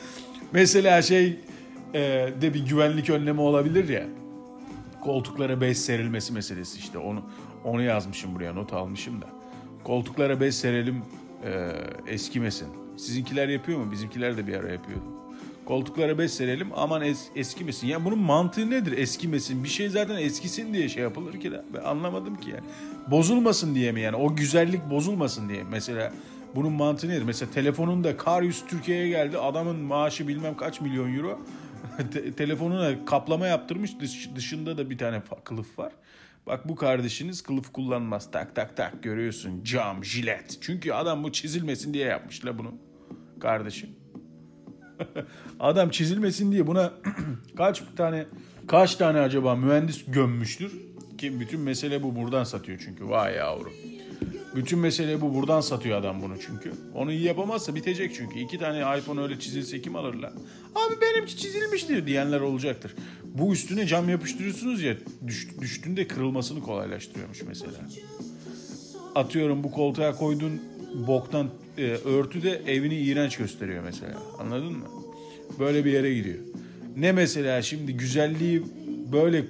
Mesela 0.52 1.02
şey 1.02 1.40
e, 1.94 2.00
de 2.42 2.54
bir 2.54 2.66
güvenlik 2.66 3.10
önlemi 3.10 3.42
olabilir 3.42 3.90
ya. 3.90 4.06
Koltuklara 5.02 5.62
bez 5.62 5.86
serilmesi 5.86 6.34
meselesi 6.34 6.80
işte. 6.80 6.98
Onu 6.98 7.24
onu 7.64 7.82
yazmışım 7.82 8.36
buraya 8.36 8.54
not 8.54 8.74
almışım 8.74 9.22
da. 9.22 9.28
Koltuklara 9.84 10.40
bez 10.40 10.60
serelim 10.60 11.02
e, 11.46 11.72
eskimesin. 12.08 12.68
Sizinkiler 12.98 13.48
yapıyor 13.48 13.80
mu? 13.80 13.92
Bizimkiler 13.92 14.38
de 14.38 14.48
bir 14.48 14.54
ara 14.54 14.72
yapıyordu. 14.72 15.17
Koltuklara 15.68 16.18
bez 16.18 16.34
serelim 16.34 16.68
aman 16.76 17.02
es, 17.02 17.28
eskimesin. 17.36 17.88
Ya 17.88 18.06
bunun 18.06 18.20
mantığı 18.20 18.70
nedir 18.70 18.98
eskimesin? 18.98 19.64
Bir 19.64 19.70
şey 19.70 19.90
zaten 19.90 20.18
eskisin 20.18 20.74
diye 20.74 20.90
şey 20.90 21.04
yapılır 21.04 21.40
ki. 21.40 21.52
Ben 21.74 21.84
anlamadım 21.84 22.36
ki 22.36 22.50
yani. 22.50 22.62
Bozulmasın 23.12 23.76
diye 23.76 23.92
mi 23.92 24.02
yani? 24.02 24.16
O 24.16 24.36
güzellik 24.36 24.90
bozulmasın 24.90 25.50
diye. 25.50 25.64
Mesela 25.72 26.14
bunun 26.56 26.72
mantığı 26.74 27.10
nedir? 27.10 27.24
Mesela 27.24 27.52
telefonunda 27.52 28.18
Karyus 28.18 28.66
Türkiye'ye 28.68 29.10
geldi. 29.10 29.38
Adamın 29.38 29.76
maaşı 29.76 30.28
bilmem 30.28 30.58
kaç 30.58 30.82
milyon 30.82 31.16
euro. 31.18 31.40
Te- 32.14 32.32
telefonuna 32.32 33.06
kaplama 33.06 33.48
yaptırmış. 33.48 34.00
Dış- 34.00 34.36
dışında 34.36 34.78
da 34.78 34.90
bir 34.90 34.98
tane 34.98 35.22
kılıf 35.44 35.80
var. 35.80 35.92
Bak 36.48 36.68
bu 36.70 36.76
kardeşiniz 36.76 37.42
kılıf 37.42 37.74
kullanmaz. 37.74 38.32
Tak 38.32 38.56
tak 38.56 38.78
tak 38.78 39.04
görüyorsun. 39.04 39.64
Cam, 39.64 40.04
jilet. 40.06 40.58
Çünkü 40.62 40.92
adam 40.92 41.24
bu 41.24 41.32
çizilmesin 41.32 41.94
diye 41.94 42.06
yapmış 42.06 42.46
la 42.46 42.60
bunu. 42.60 42.74
Kardeşim. 43.40 43.90
Adam 45.60 45.90
çizilmesin 45.90 46.52
diye 46.52 46.68
buna 46.68 46.94
kaç 47.58 47.84
tane 47.96 48.26
kaç 48.68 48.96
tane 48.96 49.20
acaba 49.20 49.56
mühendis 49.56 50.06
gömmüştür? 50.08 50.72
Ki 51.18 51.40
bütün 51.40 51.60
mesele 51.60 52.04
bu 52.04 52.16
buradan 52.16 52.44
satıyor 52.44 52.80
çünkü. 52.86 53.10
Vay 53.10 53.36
yavrum. 53.36 53.74
Bütün 54.56 54.80
mesele 54.80 55.22
bu 55.22 55.36
buradan 55.36 55.62
satıyor 55.62 56.00
adam 56.00 56.22
bunu 56.22 56.34
çünkü. 56.40 56.74
Onu 56.96 57.12
iyi 57.12 57.24
yapamazsa 57.24 57.76
bitecek 57.76 58.16
çünkü. 58.16 58.40
İki 58.40 58.58
tane 58.58 59.00
iPhone 59.00 59.22
öyle 59.22 59.40
çizilse 59.40 59.82
kim 59.82 59.96
alır 59.96 60.14
lan? 60.14 60.34
Abi 60.76 61.02
benimki 61.02 61.38
çizilmiştir 61.38 62.08
diyenler 62.08 62.40
olacaktır. 62.40 62.96
Bu 63.24 63.54
üstüne 63.54 63.88
cam 63.88 64.10
yapıştırıyorsunuz 64.10 64.82
ya 64.82 64.96
düş, 65.28 65.48
düştüğünde 65.62 66.08
kırılmasını 66.08 66.62
kolaylaştırıyormuş 66.62 67.42
mesela. 67.48 67.78
Atıyorum 69.16 69.64
bu 69.64 69.72
koltuğa 69.72 70.16
koyduğun 70.16 70.62
boktan 71.08 71.50
e, 71.78 71.84
örtü 71.84 72.44
de 72.44 72.62
evini 72.68 72.96
iğrenç 72.96 73.38
gösteriyor 73.38 73.84
mesela. 73.84 74.14
Anladın 74.40 74.72
mı? 74.72 74.86
Böyle 75.60 75.86
bir 75.86 75.92
yere 75.92 76.14
gidiyor. 76.14 76.38
Ne 76.98 77.12
mesela 77.12 77.62
şimdi 77.62 77.94
güzelliği 77.94 78.64
böyle 79.12 79.44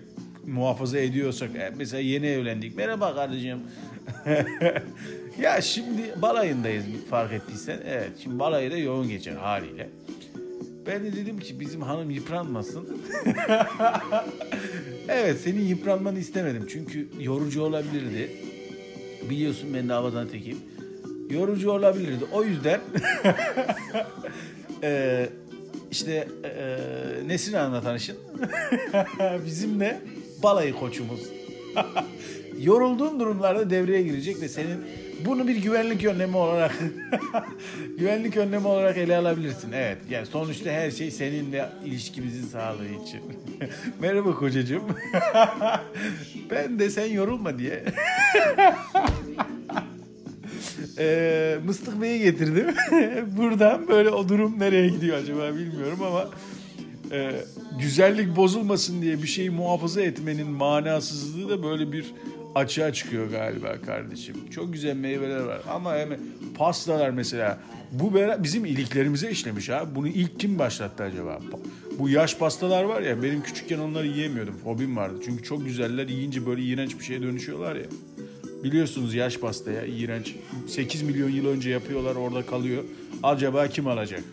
muhafaza 0.47 0.99
ediyorsak 0.99 1.55
e, 1.55 1.73
mesela 1.77 2.01
yeni 2.01 2.25
evlendik. 2.25 2.77
Merhaba 2.77 3.15
kardeşim. 3.15 3.59
ya 5.41 5.61
şimdi 5.61 6.21
balayındayız 6.21 6.85
fark 7.09 7.33
ettiysen. 7.33 7.79
Evet 7.87 8.11
şimdi 8.23 8.39
balayı 8.39 8.71
da 8.71 8.77
yoğun 8.77 9.09
geçer 9.09 9.35
haliyle. 9.35 9.89
Ben 10.87 11.03
de 11.03 11.15
dedim 11.15 11.39
ki 11.39 11.59
bizim 11.59 11.81
hanım 11.81 12.09
yıpranmasın. 12.09 12.87
evet 15.09 15.37
senin 15.37 15.61
yıpranmanı 15.61 16.19
istemedim. 16.19 16.67
Çünkü 16.69 17.07
yorucu 17.19 17.61
olabilirdi. 17.61 18.31
Biliyorsun 19.29 19.69
ben 19.73 19.89
de 19.89 19.93
havadan 19.93 20.27
tekiyim. 20.27 20.57
Yorucu 21.29 21.71
olabilirdi. 21.71 22.25
O 22.31 22.43
yüzden 22.43 22.81
eee, 24.83 25.29
işte 25.91 26.27
eee 26.43 26.77
Nesin 27.27 27.53
Hanım'la 27.53 27.81
tanışın. 27.81 28.17
Bizimle 29.45 29.99
balayı 30.43 30.73
koçumuz. 30.73 31.19
Yorulduğun 32.61 33.19
durumlarda 33.19 33.69
devreye 33.69 34.01
girecek 34.03 34.41
ve 34.41 34.47
senin 34.49 34.85
bunu 35.25 35.47
bir 35.47 35.55
güvenlik 35.55 36.05
önlemi 36.05 36.37
olarak 36.37 36.75
güvenlik 37.99 38.37
önlemi 38.37 38.67
olarak 38.67 38.97
ele 38.97 39.17
alabilirsin. 39.17 39.71
Evet. 39.71 39.97
Yani 40.09 40.25
sonuçta 40.25 40.69
her 40.71 40.91
şey 40.91 41.11
seninle 41.11 41.69
ilişkimizin 41.85 42.47
sağlığı 42.47 42.87
için. 42.87 43.21
Merhaba 43.99 44.35
kocacığım. 44.35 44.83
ben 46.51 46.79
de 46.79 46.89
sen 46.89 47.05
yorulma 47.05 47.59
diye 47.59 47.83
Ee, 50.99 51.57
Mıstık 51.65 52.01
Bey'i 52.01 52.19
getirdim. 52.23 52.67
Buradan 53.37 53.87
böyle 53.87 54.09
o 54.09 54.29
durum 54.29 54.59
nereye 54.59 54.89
gidiyor 54.89 55.17
acaba 55.17 55.55
bilmiyorum 55.55 55.99
ama 56.07 56.29
e, 57.11 57.31
güzellik 57.79 58.35
bozulmasın 58.35 59.01
diye 59.01 59.23
bir 59.23 59.27
şeyi 59.27 59.49
muhafaza 59.49 60.01
etmenin 60.01 60.47
manasızlığı 60.47 61.49
da 61.49 61.63
böyle 61.63 61.91
bir 61.91 62.05
açığa 62.55 62.93
çıkıyor 62.93 63.31
galiba 63.31 63.81
kardeşim. 63.85 64.35
Çok 64.51 64.73
güzel 64.73 64.95
meyveler 64.95 65.39
var 65.39 65.61
ama 65.69 65.95
hemen 65.95 66.19
pastalar 66.57 67.09
mesela 67.09 67.59
bu 67.91 68.13
bizim 68.39 68.65
iliklerimize 68.65 69.31
işlemiş 69.31 69.69
ha. 69.69 69.95
Bunu 69.95 70.07
ilk 70.07 70.39
kim 70.39 70.59
başlattı 70.59 71.03
acaba? 71.03 71.39
Bu 71.99 72.09
yaş 72.09 72.37
pastalar 72.37 72.83
var 72.83 73.01
ya 73.01 73.23
benim 73.23 73.41
küçükken 73.41 73.79
onları 73.79 74.07
yiyemiyordum. 74.07 74.55
Fobim 74.63 74.97
vardı. 74.97 75.15
Çünkü 75.25 75.43
çok 75.43 75.65
güzeller 75.65 76.07
yiyince 76.07 76.45
böyle 76.45 76.61
iğrenç 76.61 76.99
bir 76.99 77.03
şeye 77.03 77.21
dönüşüyorlar 77.21 77.75
ya. 77.75 77.85
Biliyorsunuz 78.67 79.13
yaş 79.15 79.37
pastaya 79.37 79.85
iğrenç. 79.85 80.35
8 80.67 81.01
milyon 81.01 81.29
yıl 81.29 81.47
önce 81.47 81.69
yapıyorlar 81.69 82.15
orada 82.15 82.45
kalıyor. 82.45 82.83
Acaba 83.23 83.67
kim 83.67 83.87
alacak? 83.87 84.23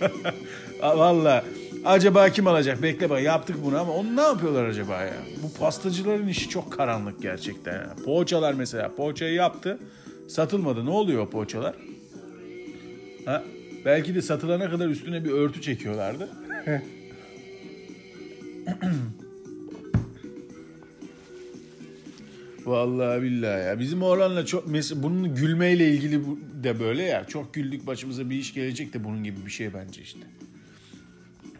Valla 0.82 1.44
acaba 1.84 2.28
kim 2.28 2.46
alacak? 2.46 2.82
Bekle 2.82 3.10
bak 3.10 3.22
yaptık 3.22 3.56
bunu 3.64 3.78
ama 3.78 3.92
onu 3.92 4.16
ne 4.16 4.20
yapıyorlar 4.20 4.64
acaba 4.64 5.02
ya? 5.02 5.16
Bu 5.42 5.58
pastacıların 5.58 6.28
işi 6.28 6.48
çok 6.48 6.72
karanlık 6.72 7.22
gerçekten. 7.22 7.72
Ya. 7.72 7.96
Poğaçalar 8.04 8.54
mesela. 8.54 8.94
Poğaçayı 8.94 9.34
yaptı. 9.34 9.78
Satılmadı. 10.28 10.86
Ne 10.86 10.90
oluyor 10.90 11.22
o 11.22 11.30
poğaçalar? 11.30 11.74
Ha? 13.24 13.44
Belki 13.84 14.14
de 14.14 14.22
satılana 14.22 14.70
kadar 14.70 14.88
üstüne 14.88 15.24
bir 15.24 15.30
örtü 15.30 15.62
çekiyorlardı. 15.62 16.28
Vallahi 22.66 23.22
billahi 23.22 23.66
ya. 23.66 23.78
Bizim 23.80 24.02
oğlanla 24.02 24.46
çok 24.46 24.66
mesela 24.66 25.02
bunun 25.02 25.34
gülmeyle 25.34 25.90
ilgili 25.90 26.22
de 26.64 26.80
böyle 26.80 27.02
ya. 27.02 27.26
Çok 27.26 27.54
güldük 27.54 27.86
başımıza 27.86 28.30
bir 28.30 28.36
iş 28.36 28.54
gelecek 28.54 28.94
de 28.94 29.04
bunun 29.04 29.24
gibi 29.24 29.46
bir 29.46 29.50
şey 29.50 29.74
bence 29.74 30.02
işte. 30.02 30.20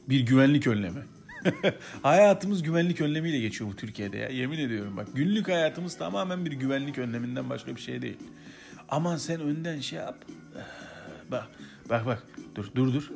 Bir 0.08 0.20
güvenlik 0.20 0.66
önlemi. 0.66 1.00
Hayatımız 2.02 2.62
güvenlik 2.62 3.00
önlemiyle 3.00 3.38
geçiyor 3.40 3.70
bu 3.70 3.76
Türkiye'de 3.76 4.18
ya. 4.18 4.28
Yemin 4.28 4.58
ediyorum 4.58 4.96
bak. 4.96 5.08
Günlük 5.14 5.48
hayatımız 5.48 5.96
tamamen 5.96 6.46
bir 6.46 6.52
güvenlik 6.52 6.98
önleminden 6.98 7.50
başka 7.50 7.76
bir 7.76 7.80
şey 7.80 8.02
değil. 8.02 8.16
Aman 8.88 9.16
sen 9.16 9.40
önden 9.40 9.80
şey 9.80 9.98
yap. 9.98 10.24
Bak 11.30 11.48
bak 11.88 12.06
bak. 12.06 12.26
Dur 12.54 12.66
dur 12.74 12.94
dur. 12.94 13.10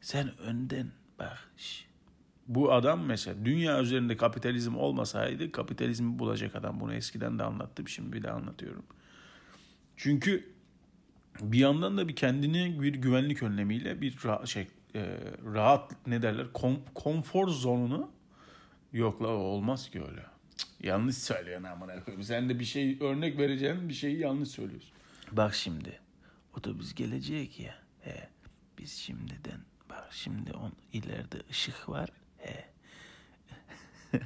Sen 0.00 0.38
önden 0.38 0.86
bak. 1.18 1.38
şş. 1.56 1.89
Bu 2.50 2.72
adam 2.72 3.04
mesela 3.04 3.44
dünya 3.44 3.80
üzerinde 3.80 4.16
kapitalizm 4.16 4.76
olmasaydı 4.76 5.52
kapitalizmi 5.52 6.18
bulacak 6.18 6.56
adam. 6.56 6.80
Bunu 6.80 6.94
eskiden 6.94 7.38
de 7.38 7.42
anlattım 7.42 7.88
şimdi 7.88 8.12
bir 8.12 8.22
daha 8.22 8.36
anlatıyorum. 8.36 8.82
Çünkü 9.96 10.52
bir 11.40 11.58
yandan 11.58 11.98
da 11.98 12.08
bir 12.08 12.16
kendine 12.16 12.82
bir 12.82 12.94
güvenlik 12.94 13.42
önlemiyle 13.42 14.00
bir 14.00 14.16
rahat, 14.24 14.48
şey, 14.48 14.68
e, 14.94 15.18
rahat 15.54 16.06
ne 16.06 16.22
derler 16.22 16.46
kom- 16.46 16.80
konfor 16.94 17.48
zonunu 17.48 18.10
yok 18.92 19.22
la 19.22 19.28
o 19.28 19.30
olmaz 19.32 19.90
ki 19.90 20.02
öyle. 20.02 20.26
Cık, 20.56 20.68
yanlış 20.82 21.16
söylüyorsun 21.16 21.64
amına 21.64 22.04
koyayım. 22.04 22.22
Sen 22.22 22.48
de 22.48 22.58
bir 22.58 22.64
şey 22.64 22.98
örnek 23.00 23.38
vereceksin 23.38 23.88
bir 23.88 23.94
şeyi 23.94 24.18
yanlış 24.18 24.48
söylüyorsun. 24.48 24.90
Bak 25.32 25.54
şimdi 25.54 26.00
otobüs 26.56 26.94
gelecek 26.94 27.60
ya. 27.60 27.74
He, 28.00 28.28
biz 28.78 28.92
şimdiden 28.92 29.60
bak 29.90 30.08
şimdi 30.10 30.52
on 30.52 30.72
ileride 30.92 31.36
ışık 31.50 31.88
var. 31.88 32.10
He. 32.40 32.64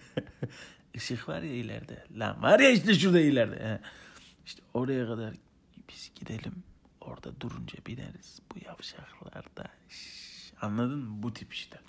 Işık 0.94 1.28
var 1.28 1.42
ya 1.42 1.54
ileride. 1.54 2.04
Lan 2.16 2.42
var 2.42 2.61
ya 2.61 2.71
işte 2.71 2.94
şurada 2.94 3.21
ileride. 3.21 3.56
He. 3.56 3.80
İşte 4.47 4.62
oraya 4.75 5.06
kadar 5.06 5.35
biz 5.88 6.11
gidelim. 6.14 6.54
Orada 7.00 7.40
durunca 7.40 7.78
bineriz. 7.87 8.40
Bu 8.54 8.59
yavşaklarda. 8.66 9.71
Şş, 9.88 10.52
anladın 10.61 10.99
mı? 10.99 11.23
Bu 11.23 11.35
tip 11.35 11.52
işte. 11.52 11.80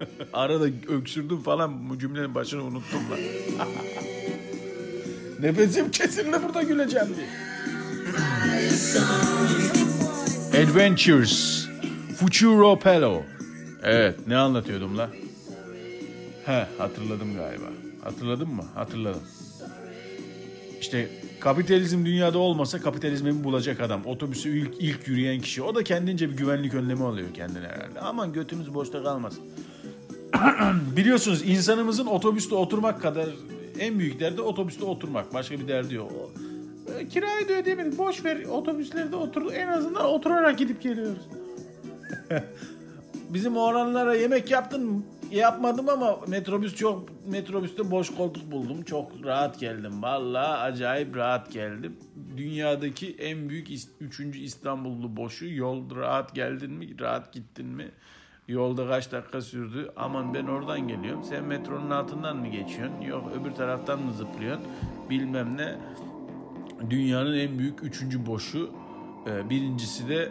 Arada 0.32 0.64
öksürdüm 0.88 1.42
falan 1.42 1.90
bu 1.90 1.98
cümlenin 1.98 2.34
başını 2.34 2.62
unuttum 2.62 3.10
lan. 3.10 3.18
Nefesim 5.40 5.90
kesildi 5.90 6.42
burada 6.42 6.62
güleceğim 6.62 7.08
diye. 7.16 7.28
Adventures. 10.62 11.66
Futuro 12.16 12.78
Pello. 12.78 13.22
Evet 13.82 14.26
ne 14.26 14.36
anlatıyordum 14.36 14.98
la? 14.98 15.10
He 16.46 16.66
hatırladım 16.78 17.34
galiba. 17.36 17.64
Hatırladın 18.02 18.48
mı? 18.48 18.64
Hatırladım. 18.74 19.22
İşte 20.80 21.08
kapitalizm 21.40 22.04
dünyada 22.04 22.38
olmasa 22.38 22.80
kapitalizmi 22.80 23.44
bulacak 23.44 23.80
adam. 23.80 24.06
Otobüsü 24.06 24.58
ilk, 24.58 24.82
ilk 24.82 25.08
yürüyen 25.08 25.40
kişi. 25.40 25.62
O 25.62 25.74
da 25.74 25.84
kendince 25.84 26.30
bir 26.30 26.36
güvenlik 26.36 26.74
önlemi 26.74 27.04
alıyor 27.04 27.28
kendine 27.34 27.66
herhalde. 27.66 28.00
Aman 28.00 28.32
götümüz 28.32 28.74
boşta 28.74 29.02
kalmasın. 29.02 29.44
Biliyorsunuz 30.96 31.42
insanımızın 31.46 32.06
otobüste 32.06 32.54
oturmak 32.54 33.02
kadar 33.02 33.28
en 33.78 33.98
büyük 33.98 34.20
derdi 34.20 34.40
otobüste 34.40 34.84
oturmak. 34.84 35.34
Başka 35.34 35.60
bir 35.60 35.68
derdi 35.68 35.94
yok. 35.94 36.12
E, 36.98 37.08
kirayı 37.08 37.48
da 37.48 37.52
ödeyemedik. 37.52 37.98
Boş 37.98 38.24
ver 38.24 38.44
otobüslerde 38.44 39.16
otur. 39.16 39.52
En 39.52 39.68
azından 39.68 40.04
oturarak 40.04 40.58
gidip 40.58 40.82
geliyoruz. 40.82 41.22
Bizim 43.34 43.56
oğlanlara 43.56 44.14
yemek 44.14 44.50
yaptın? 44.50 45.04
Yapmadım 45.30 45.88
ama 45.88 46.18
metrobüs 46.26 46.74
çok 46.74 47.26
metrobüste 47.26 47.90
boş 47.90 48.14
koltuk 48.14 48.52
buldum. 48.52 48.82
Çok 48.82 49.12
rahat 49.24 49.60
geldim. 49.60 50.02
Vallahi 50.02 50.58
acayip 50.60 51.16
rahat 51.16 51.52
geldim. 51.52 51.96
Dünyadaki 52.36 53.16
en 53.18 53.48
büyük 53.48 53.68
3. 54.00 54.20
İstanbullu 54.36 55.16
boşu 55.16 55.46
yol 55.48 55.96
rahat 55.96 56.34
geldin 56.34 56.70
mi? 56.72 57.00
Rahat 57.00 57.32
gittin 57.32 57.66
mi? 57.66 57.90
Yolda 58.48 58.88
kaç 58.88 59.12
dakika 59.12 59.40
sürdü? 59.40 59.92
Aman 59.96 60.34
ben 60.34 60.46
oradan 60.46 60.88
geliyorum. 60.88 61.24
Sen 61.24 61.44
metronun 61.44 61.90
altından 61.90 62.36
mı 62.36 62.48
geçiyorsun? 62.48 63.00
Yok 63.00 63.32
öbür 63.40 63.50
taraftan 63.50 64.02
mı 64.02 64.12
zıplıyorsun? 64.12 64.64
Bilmem 65.10 65.56
ne. 65.56 65.74
Dünyanın 66.90 67.38
en 67.38 67.58
büyük 67.58 67.84
üçüncü 67.84 68.26
boşu. 68.26 68.70
Ee, 69.26 69.50
Birincisi 69.50 70.08
de 70.08 70.28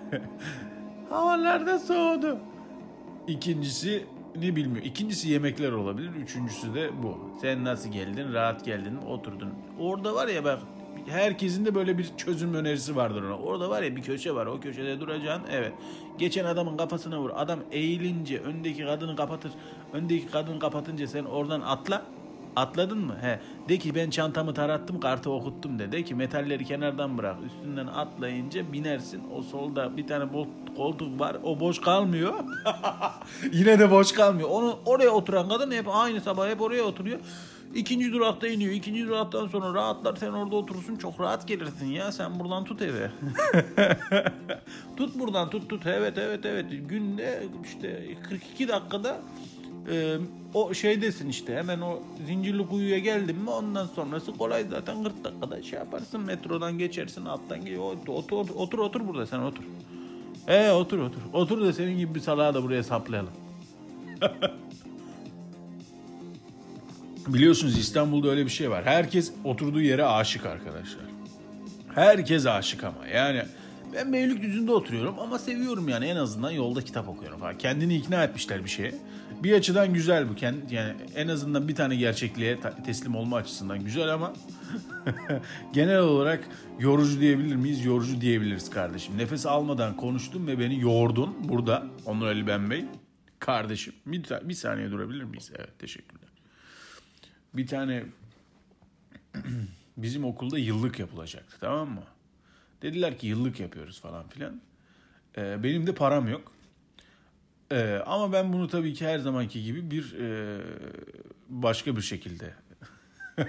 havalarda 1.10 1.78
soğudu. 1.78 2.38
İkincisi 3.26 4.06
ne 4.36 4.56
bilmiyor. 4.56 4.84
İkincisi 4.84 5.28
yemekler 5.28 5.72
olabilir. 5.72 6.10
Üçüncüsü 6.22 6.74
de 6.74 6.90
bu. 7.02 7.18
Sen 7.40 7.64
nasıl 7.64 7.90
geldin? 7.90 8.32
Rahat 8.32 8.64
geldin 8.64 8.92
mi? 8.92 9.00
Oturdun. 9.08 9.54
Orada 9.80 10.14
var 10.14 10.28
ya 10.28 10.44
bak 10.44 10.58
herkesin 11.08 11.64
de 11.64 11.74
böyle 11.74 11.98
bir 11.98 12.10
çözüm 12.16 12.54
önerisi 12.54 12.96
vardır 12.96 13.22
ona. 13.22 13.36
Orada 13.38 13.70
var 13.70 13.82
ya 13.82 13.96
bir 13.96 14.02
köşe 14.02 14.34
var. 14.34 14.46
O 14.46 14.60
köşede 14.60 15.00
duracaksın. 15.00 15.44
Evet. 15.52 15.72
Geçen 16.18 16.44
adamın 16.44 16.76
kafasına 16.76 17.20
vur. 17.20 17.30
Adam 17.34 17.58
eğilince 17.70 18.40
öndeki 18.40 18.84
kadını 18.84 19.16
kapatır. 19.16 19.52
Öndeki 19.92 20.26
kadını 20.26 20.58
kapatınca 20.58 21.06
sen 21.06 21.24
oradan 21.24 21.60
atla. 21.60 22.02
Atladın 22.58 22.98
mı? 22.98 23.16
He. 23.20 23.40
De 23.68 23.78
ki 23.78 23.94
ben 23.94 24.10
çantamı 24.10 24.54
tarattım 24.54 25.00
kartı 25.00 25.30
okuttum 25.30 25.78
de. 25.78 25.92
De 25.92 26.04
ki 26.04 26.14
metalleri 26.14 26.64
kenardan 26.64 27.18
bırak. 27.18 27.36
Üstünden 27.46 27.86
atlayınca 27.86 28.72
binersin. 28.72 29.22
O 29.34 29.42
solda 29.42 29.96
bir 29.96 30.06
tane 30.06 30.24
koltuk 30.76 31.20
var. 31.20 31.36
O 31.42 31.60
boş 31.60 31.80
kalmıyor. 31.80 32.34
Yine 33.52 33.78
de 33.78 33.90
boş 33.90 34.12
kalmıyor. 34.12 34.48
Onu 34.50 34.78
oraya 34.86 35.10
oturan 35.10 35.48
kadın 35.48 35.70
hep 35.70 35.88
aynı 35.88 36.20
sabah 36.20 36.48
hep 36.48 36.60
oraya 36.60 36.82
oturuyor. 36.82 37.18
İkinci 37.74 38.12
durakta 38.12 38.48
iniyor. 38.48 38.72
İkinci 38.72 39.06
duraktan 39.06 39.46
sonra 39.46 39.74
rahatlar 39.74 40.16
sen 40.16 40.32
orada 40.32 40.56
oturursun. 40.56 40.96
Çok 40.96 41.20
rahat 41.20 41.48
gelirsin 41.48 41.86
ya. 41.86 42.12
Sen 42.12 42.40
buradan 42.40 42.64
tut 42.64 42.82
eve. 42.82 43.10
tut 44.96 45.18
buradan 45.18 45.50
tut 45.50 45.70
tut. 45.70 45.86
Evet 45.86 46.18
evet 46.18 46.46
evet. 46.46 46.66
Günde 46.88 47.42
işte 47.64 48.14
42 48.28 48.68
dakikada 48.68 49.20
e, 49.90 50.16
o 50.54 50.74
şeydesin 50.74 51.28
işte 51.28 51.56
hemen 51.56 51.80
o 51.80 52.02
zincirli 52.26 52.66
kuyuya 52.66 52.98
geldin 52.98 53.36
mi 53.36 53.50
ondan 53.50 53.86
sonrası 53.86 54.32
kolay 54.32 54.64
zaten 54.70 55.04
40 55.04 55.24
dakikada 55.24 55.62
şey 55.62 55.78
yaparsın 55.78 56.20
metrodan 56.20 56.78
geçersin 56.78 57.24
alttan 57.24 57.64
geliyor 57.64 57.82
otur 57.82 58.12
otur 58.12 58.54
otur, 58.54 58.78
otur 58.78 59.08
burada 59.08 59.26
sen 59.26 59.38
otur. 59.38 59.64
E 60.48 60.70
otur 60.70 60.98
otur. 60.98 61.20
Otur 61.32 61.60
da 61.60 61.72
senin 61.72 61.98
gibi 61.98 62.14
bir 62.14 62.20
salağı 62.20 62.54
da 62.54 62.62
buraya 62.62 62.82
saplayalım. 62.82 63.32
Biliyorsunuz 67.26 67.78
İstanbul'da 67.78 68.28
öyle 68.28 68.44
bir 68.44 68.50
şey 68.50 68.70
var. 68.70 68.84
Herkes 68.84 69.32
oturduğu 69.44 69.80
yere 69.80 70.04
aşık 70.04 70.46
arkadaşlar. 70.46 71.04
Herkes 71.94 72.46
aşık 72.46 72.84
ama. 72.84 73.06
Yani 73.06 73.42
ben 73.94 74.12
Beylikdüzü'nde 74.12 74.72
oturuyorum 74.72 75.18
ama 75.18 75.38
seviyorum 75.38 75.88
yani 75.88 76.06
en 76.06 76.16
azından 76.16 76.50
yolda 76.50 76.82
kitap 76.82 77.08
okuyorum 77.08 77.40
falan. 77.40 77.58
Kendini 77.58 77.96
ikna 77.96 78.24
etmişler 78.24 78.64
bir 78.64 78.70
şeye. 78.70 78.94
Bir 79.42 79.52
açıdan 79.52 79.94
güzel 79.94 80.28
bu. 80.28 80.34
Kendi, 80.34 80.74
yani 80.74 80.94
en 81.14 81.28
azından 81.28 81.68
bir 81.68 81.74
tane 81.74 81.96
gerçekliğe 81.96 82.58
teslim 82.84 83.14
olma 83.14 83.36
açısından 83.36 83.84
güzel 83.84 84.14
ama 84.14 84.32
genel 85.72 85.98
olarak 85.98 86.48
yorucu 86.78 87.20
diyebilir 87.20 87.56
miyiz? 87.56 87.84
Yorucu 87.84 88.20
diyebiliriz 88.20 88.70
kardeşim. 88.70 89.18
Nefes 89.18 89.46
almadan 89.46 89.96
konuştun 89.96 90.46
ve 90.46 90.58
beni 90.58 90.80
yordun 90.80 91.36
burada. 91.48 91.86
Onur 92.06 92.26
Ali 92.26 92.46
Ben 92.46 92.70
Bey. 92.70 92.84
Kardeşim 93.38 93.94
bir, 94.06 94.24
bir 94.48 94.54
saniye 94.54 94.90
durabilir 94.90 95.24
miyiz? 95.24 95.50
Evet 95.56 95.78
teşekkürler. 95.78 96.28
Bir 97.54 97.66
tane 97.66 98.04
bizim 99.96 100.24
okulda 100.24 100.58
yıllık 100.58 100.98
yapılacaktı 100.98 101.56
tamam 101.60 101.88
mı? 101.88 102.02
Dediler 102.82 103.18
ki 103.18 103.26
yıllık 103.26 103.60
yapıyoruz 103.60 104.00
falan 104.00 104.28
filan. 104.28 104.60
Ee, 105.36 105.62
benim 105.62 105.86
de 105.86 105.94
param 105.94 106.28
yok. 106.28 106.52
Ee, 107.72 108.02
ama 108.06 108.32
ben 108.32 108.52
bunu 108.52 108.68
tabii 108.68 108.94
ki 108.94 109.06
her 109.06 109.18
zamanki 109.18 109.64
gibi 109.64 109.90
bir 109.90 110.14
e, 110.20 110.58
başka 111.48 111.96
bir 111.96 112.02
şekilde 112.02 112.54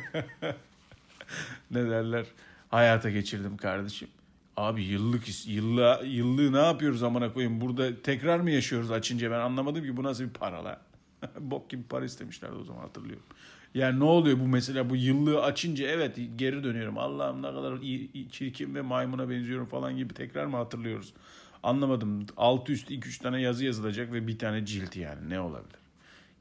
ne 1.72 1.90
derler 1.90 2.26
hayata 2.70 3.10
geçirdim 3.10 3.58
kardeşim. 3.58 4.08
Abi 4.58 4.84
yıllık 4.84 5.48
yıllığa, 5.48 6.02
yıllığı 6.02 6.54
ne 6.54 6.66
yapıyoruz 6.66 7.04
amına 7.04 7.34
koyayım? 7.34 7.62
Burada 7.62 8.02
tekrar 8.02 8.40
mı 8.40 8.52
yaşıyoruz 8.52 8.92
açınca 8.92 9.32
ben 9.32 9.40
anlamadım 9.40 9.84
ki 9.84 9.98
bu 9.98 10.04
nasıl 10.04 10.24
bir 10.24 10.30
para 10.30 10.66
la. 10.66 10.82
Bok 11.40 11.70
gibi 11.70 11.84
para 11.84 12.06
istemişlerdi 12.06 12.56
o 12.56 12.64
zaman 12.64 12.82
hatırlıyorum. 12.82 13.26
Yani 13.74 14.00
ne 14.00 14.04
oluyor 14.04 14.40
bu 14.40 14.48
mesela 14.48 14.90
bu 14.90 14.96
yıllığı 14.96 15.44
açınca 15.44 15.88
evet 15.88 16.18
geri 16.36 16.64
dönüyorum. 16.64 16.98
Allah'ım 16.98 17.42
ne 17.42 17.48
kadar 17.48 17.78
iyi, 17.82 18.30
çirkin 18.32 18.76
ve 18.76 18.82
maymuna 18.82 19.30
benziyorum 19.30 19.66
falan 19.66 19.98
gibi 19.98 20.14
tekrar 20.14 20.46
mı 20.46 20.58
hatırlıyoruz? 20.58 21.14
Anlamadım. 21.64 22.26
Altı 22.38 22.72
üstü 22.72 22.94
2-3 22.94 23.22
tane 23.22 23.42
yazı 23.42 23.66
yazılacak 23.66 24.14
ve 24.14 24.28
bir 24.28 24.40
tane 24.40 24.66
cilt 24.66 24.96
yani 24.96 25.30
ne 25.30 25.40
olabilir? 25.40 25.80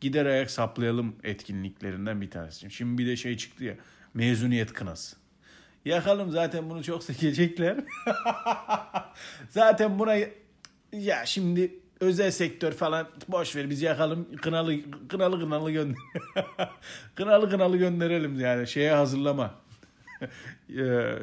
Gider 0.01 0.27
ayak 0.27 0.51
saplayalım 0.51 1.17
etkinliklerinden 1.25 2.21
bir 2.21 2.31
tanesi. 2.31 2.71
Şimdi 2.71 2.99
bir 2.99 3.07
de 3.07 3.17
şey 3.17 3.37
çıktı 3.37 3.65
ya 3.65 3.75
mezuniyet 4.15 4.73
kınası. 4.73 5.17
Yakalım 5.85 6.31
zaten 6.31 6.71
bunu 6.71 6.83
çok 6.85 7.05
sekecekler. 7.05 7.77
zaten 9.51 9.99
buna 9.99 10.15
ya 10.93 11.27
şimdi 11.27 11.73
özel 12.01 12.31
sektör 12.31 12.73
falan 12.73 13.09
boş 13.29 13.57
ver 13.57 13.71
biz 13.71 13.83
yakalım 13.83 14.37
kınalı 14.37 14.77
kınalı 15.09 15.41
kınalı 15.41 15.71
gönder 15.71 15.97
kınalı 17.15 17.51
kınalı 17.51 17.77
gönderelim 17.77 18.41
yani 18.41 18.69
şeye 18.69 18.93
hazırlama 18.93 19.55
Ee, 20.79 21.15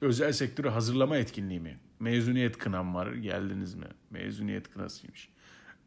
özel 0.00 0.32
sektörü 0.32 0.68
hazırlama 0.68 1.16
etkinliği 1.16 1.60
mi 1.60 1.78
mezuniyet 2.00 2.58
kınam 2.58 2.94
var. 2.94 3.12
Geldiniz 3.12 3.74
mi? 3.74 3.86
Mezuniyet 4.10 4.70
kınasıymış. 4.70 5.28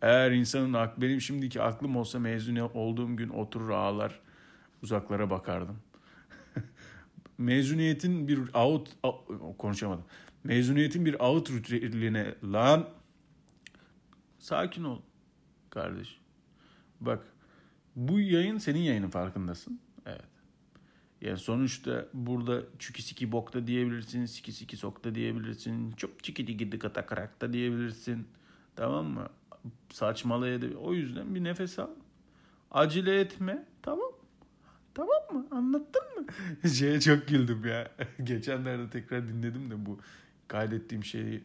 Eğer 0.01 0.31
insanın 0.31 0.73
ak 0.73 1.01
benim 1.01 1.21
şimdiki 1.21 1.61
aklım 1.61 1.95
olsa 1.95 2.19
mezun 2.19 2.55
olduğum 2.55 3.15
gün 3.15 3.29
oturur 3.29 3.69
ağlar 3.69 4.19
uzaklara 4.83 5.29
bakardım. 5.29 5.79
Mezuniyetin 7.37 8.27
bir 8.27 8.53
out, 8.53 8.89
konuşamadım. 9.57 10.05
Mezuniyetin 10.43 11.05
bir 11.05 11.19
out 11.19 11.51
rutiline 11.51 12.35
lan. 12.43 12.89
Sakin 14.39 14.83
ol 14.83 15.01
kardeş. 15.69 16.19
Bak 17.01 17.25
bu 17.95 18.19
yayın 18.19 18.57
senin 18.57 18.79
yayının 18.79 19.09
farkındasın. 19.09 19.79
Yani 21.21 21.37
sonuçta 21.37 22.05
burada 22.13 22.61
çüki 22.79 23.01
siki 23.01 23.31
bokta 23.31 23.67
diyebilirsin, 23.67 24.25
siki 24.25 24.51
siki 24.51 24.77
sokta 24.77 25.15
diyebilirsin, 25.15 25.91
çok 25.91 26.23
çiki 26.23 26.47
diki 26.47 26.71
dıka 26.71 26.93
takarakta 26.93 27.53
diyebilirsin. 27.53 28.27
Tamam 28.75 29.05
mı? 29.05 29.29
Saçmalayabilir. 29.89 30.75
O 30.75 30.93
yüzden 30.93 31.35
bir 31.35 31.43
nefes 31.43 31.79
al. 31.79 31.89
Acele 32.71 33.19
etme. 33.19 33.65
Tamam. 33.81 34.11
Tamam 34.93 35.21
mı? 35.33 35.47
Anlattın 35.51 36.03
mı? 36.17 36.27
Şeye 36.69 36.99
çok 36.99 37.27
güldüm 37.27 37.65
ya. 37.65 37.91
Geçenlerde 38.23 38.89
tekrar 38.89 39.27
dinledim 39.27 39.71
de 39.71 39.85
bu 39.85 39.99
kaydettiğim 40.47 41.03
şeyi 41.03 41.43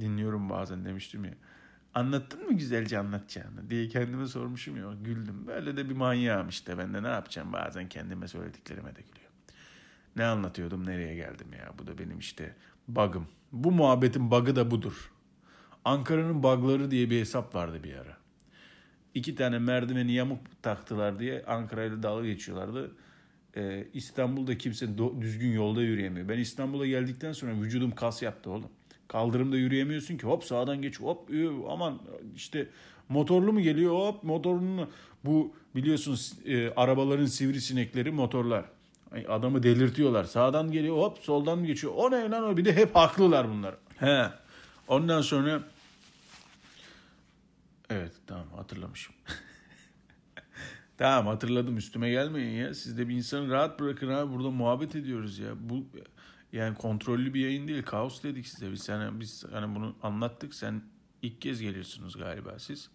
dinliyorum 0.00 0.50
bazen 0.50 0.84
demiştim 0.84 1.24
ya 1.24 1.34
Anlattın 1.94 2.46
mı 2.46 2.52
güzelce 2.52 2.98
anlatacağını 2.98 3.70
diye 3.70 3.88
kendime 3.88 4.26
sormuşum 4.26 4.76
ya. 4.76 4.94
Güldüm. 5.02 5.46
Böyle 5.46 5.76
de 5.76 5.88
bir 5.88 5.94
manyağım 5.94 6.48
işte. 6.48 6.78
Ben 6.78 6.94
de 6.94 7.02
ne 7.02 7.08
yapacağım 7.08 7.52
bazen 7.52 7.88
kendime 7.88 8.28
söylediklerime 8.28 8.96
de 8.96 9.00
gülüyorum. 9.00 9.36
Ne 10.16 10.24
anlatıyordum 10.24 10.86
nereye 10.86 11.14
geldim 11.14 11.46
ya. 11.52 11.72
Bu 11.78 11.86
da 11.86 11.98
benim 11.98 12.18
işte 12.18 12.56
bug'ım. 12.88 13.26
Bu 13.52 13.72
muhabbetin 13.72 14.30
bug'ı 14.30 14.56
da 14.56 14.70
budur. 14.70 15.12
Ankara'nın 15.84 16.42
bug'ları 16.42 16.90
diye 16.90 17.10
bir 17.10 17.20
hesap 17.20 17.54
vardı 17.54 17.84
bir 17.84 17.94
ara. 17.94 18.16
İki 19.14 19.34
tane 19.34 19.58
merdiveni 19.58 20.12
yamuk 20.12 20.62
taktılar 20.62 21.18
diye 21.18 21.44
Ankara'yla 21.46 22.02
dalga 22.02 22.26
geçiyorlardı. 22.26 22.96
Ee, 23.56 23.86
İstanbul'da 23.92 24.58
kimse 24.58 24.88
düzgün 25.20 25.52
yolda 25.52 25.82
yürüyemiyor. 25.82 26.28
Ben 26.28 26.38
İstanbul'a 26.38 26.86
geldikten 26.86 27.32
sonra 27.32 27.52
vücudum 27.52 27.94
kas 27.94 28.22
yaptı 28.22 28.50
oğlum. 28.50 28.70
Kaldırımda 29.14 29.56
yürüyemiyorsun 29.56 30.16
ki. 30.16 30.26
Hop 30.26 30.44
sağdan 30.44 30.82
geç. 30.82 31.00
Hop 31.00 31.30
aman 31.68 32.00
işte 32.36 32.68
motorlu 33.08 33.52
mu 33.52 33.60
geliyor? 33.60 33.92
Hop 33.92 34.22
motorlu 34.24 34.88
bu 35.24 35.54
biliyorsunuz 35.74 36.32
e, 36.46 36.70
arabaların 36.70 37.26
sivrisinekleri 37.26 38.10
motorlar. 38.10 38.64
Adamı 39.28 39.62
delirtiyorlar. 39.62 40.24
Sağdan 40.24 40.72
geliyor 40.72 40.96
hop 40.96 41.18
soldan 41.18 41.64
geçiyor. 41.64 41.92
O 41.96 42.10
ne 42.10 42.30
lan 42.30 42.44
o 42.44 42.56
bir 42.56 42.64
de 42.64 42.76
hep 42.76 42.96
haklılar 42.96 43.50
bunlar. 43.50 43.74
He. 43.96 44.26
Ondan 44.88 45.20
sonra 45.20 45.62
Evet 47.90 48.12
tamam 48.26 48.46
hatırlamışım. 48.56 49.14
tamam 50.98 51.26
hatırladım 51.26 51.76
üstüme 51.76 52.10
gelmeyin 52.10 52.62
ya. 52.64 52.74
Siz 52.74 52.98
de 52.98 53.08
bir 53.08 53.14
insanı 53.14 53.50
rahat 53.50 53.80
bırakın 53.80 54.08
abi. 54.08 54.32
Burada 54.32 54.50
muhabbet 54.50 54.96
ediyoruz 54.96 55.38
ya. 55.38 55.50
Bu 55.60 55.84
yani 56.54 56.74
kontrollü 56.74 57.34
bir 57.34 57.40
yayın 57.40 57.68
değil. 57.68 57.82
Kaos 57.82 58.22
dedik 58.22 58.46
size. 58.46 58.72
Biz 58.72 58.88
hani, 58.88 59.20
biz 59.20 59.44
hani 59.52 59.74
bunu 59.74 59.96
anlattık. 60.02 60.54
Sen 60.54 60.82
ilk 61.22 61.40
kez 61.40 61.60
geliyorsunuz 61.60 62.16
galiba 62.16 62.58
siz. 62.58 62.90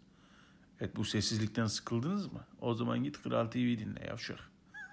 Evet 0.80 0.96
bu 0.96 1.06
sessizlikten 1.06 1.66
sıkıldınız 1.66 2.34
mı? 2.34 2.46
O 2.62 2.74
zaman 2.74 3.04
git 3.04 3.22
Kral 3.22 3.48
TV 3.48 3.58
dinle 3.58 4.06
yavşak. 4.08 4.40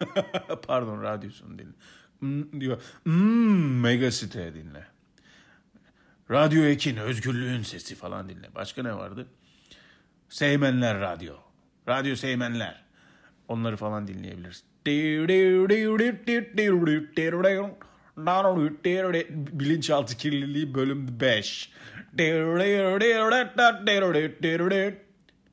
Pardon 0.66 1.02
radyosunu 1.02 1.58
dinle. 1.58 1.72
Hmm, 2.18 2.60
diyor. 2.60 2.82
Hmm, 3.02 3.80
Megasite 3.80 4.54
dinle. 4.54 4.86
Radyo 6.30 6.64
Ekin, 6.64 6.96
özgürlüğün 6.96 7.62
sesi 7.62 7.94
falan 7.94 8.28
dinle. 8.28 8.54
Başka 8.54 8.82
ne 8.82 8.94
vardı? 8.94 9.26
Seymenler 10.28 11.00
Radyo. 11.00 11.34
Radyo 11.88 12.16
Seymenler. 12.16 12.84
Onları 13.48 13.76
falan 13.76 14.08
dinleyebilirsin. 14.08 14.66
Bilinçaltı 19.30 20.16
kirliliği 20.16 20.74
bölüm 20.74 21.20
5. 21.20 21.70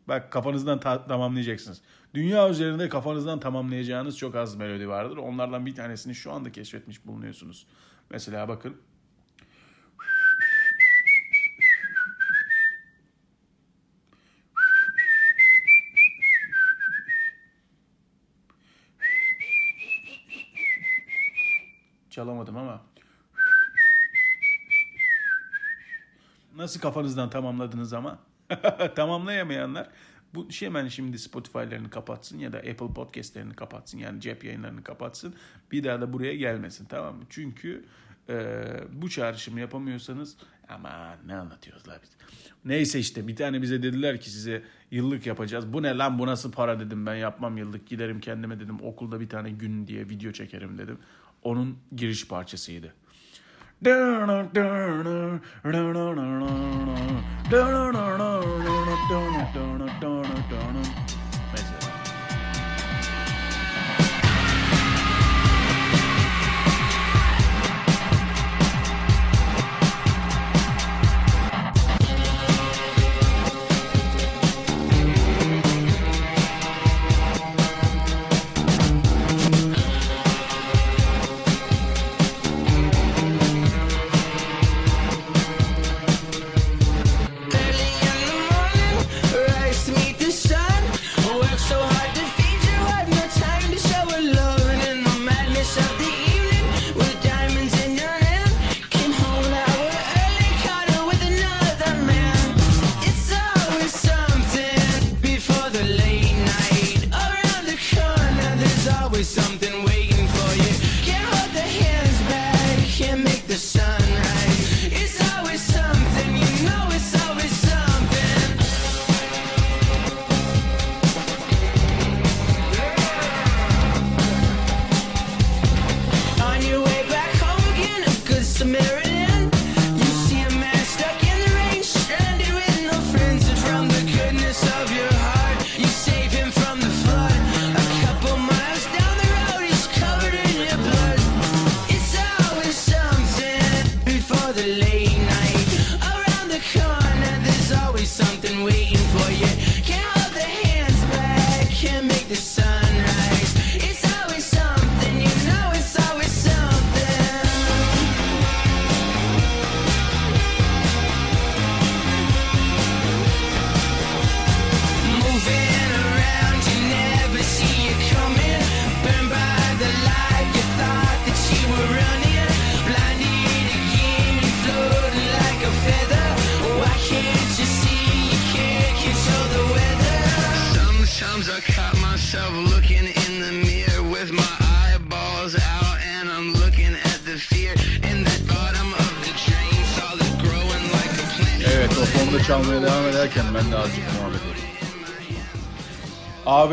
Bak 0.08 0.32
kafanızdan 0.32 0.80
ta- 0.80 1.08
tamamlayacaksınız. 1.08 1.82
Dünya 2.14 2.50
üzerinde 2.50 2.90
kafanızdan 2.90 3.40
tamamlayacağınız 3.40 4.18
çok 4.18 4.36
az 4.36 4.56
melodi 4.56 4.88
vardır. 4.90 5.18
Onlardan 5.18 5.66
bir 5.66 5.76
tanesini 5.76 6.16
şu 6.16 6.32
anda 6.32 6.52
keşfetmiş 6.52 7.06
bulunuyorsunuz. 7.06 7.68
Mesela 8.10 8.48
bakın. 8.48 8.78
Çalamadım 22.14 22.58
ama. 22.58 22.82
Nasıl 26.56 26.80
kafanızdan 26.80 27.30
tamamladınız 27.30 27.94
ama? 27.94 28.20
Tamamlayamayanlar 28.96 29.90
bu 30.36 30.52
şey 30.52 30.68
hemen 30.68 30.88
şimdi 30.88 31.20
Spotify'larını 31.20 31.90
kapatsın 31.90 32.40
ya 32.40 32.54
da 32.54 32.58
Apple 32.58 32.94
Podcast'lerini 32.94 33.54
kapatsın 33.54 33.98
yani 33.98 34.22
cep 34.22 34.44
yayınlarını 34.44 34.84
kapatsın. 34.84 35.36
Bir 35.72 35.84
daha 35.84 36.02
da 36.02 36.14
buraya 36.14 36.36
gelmesin 36.36 36.86
tamam 36.86 37.16
mı? 37.16 37.24
Çünkü 37.30 37.86
e, 38.30 38.56
bu 38.92 39.10
çağrışımı 39.10 39.60
yapamıyorsanız 39.60 40.38
ama 40.70 41.18
ne 41.26 41.36
anlatıyoruz 41.36 41.88
la 41.88 42.00
biz. 42.04 42.10
Neyse 42.66 43.00
işte 43.00 43.28
bir 43.28 43.36
tane 43.36 43.62
bize 43.62 43.84
dediler 43.84 44.22
ki 44.22 44.30
size 44.30 44.64
yıllık 44.92 45.26
yapacağız. 45.26 45.74
Bu 45.74 45.84
ne 45.84 45.98
lan 45.98 46.20
bu 46.20 46.28
nasıl 46.28 46.52
para 46.52 46.80
dedim 46.80 47.06
ben 47.06 47.16
yapmam 47.16 47.58
yıllık 47.58 47.88
giderim 47.88 48.20
kendime 48.20 48.60
dedim 48.60 48.82
okulda 48.82 49.20
bir 49.20 49.30
tane 49.30 49.52
gün 49.52 49.88
diye 49.88 50.10
video 50.10 50.32
çekerim 50.32 50.78
dedim. 50.78 51.00
Onun 51.44 51.78
giriş 51.96 52.28
parçasıydı. 52.28 52.94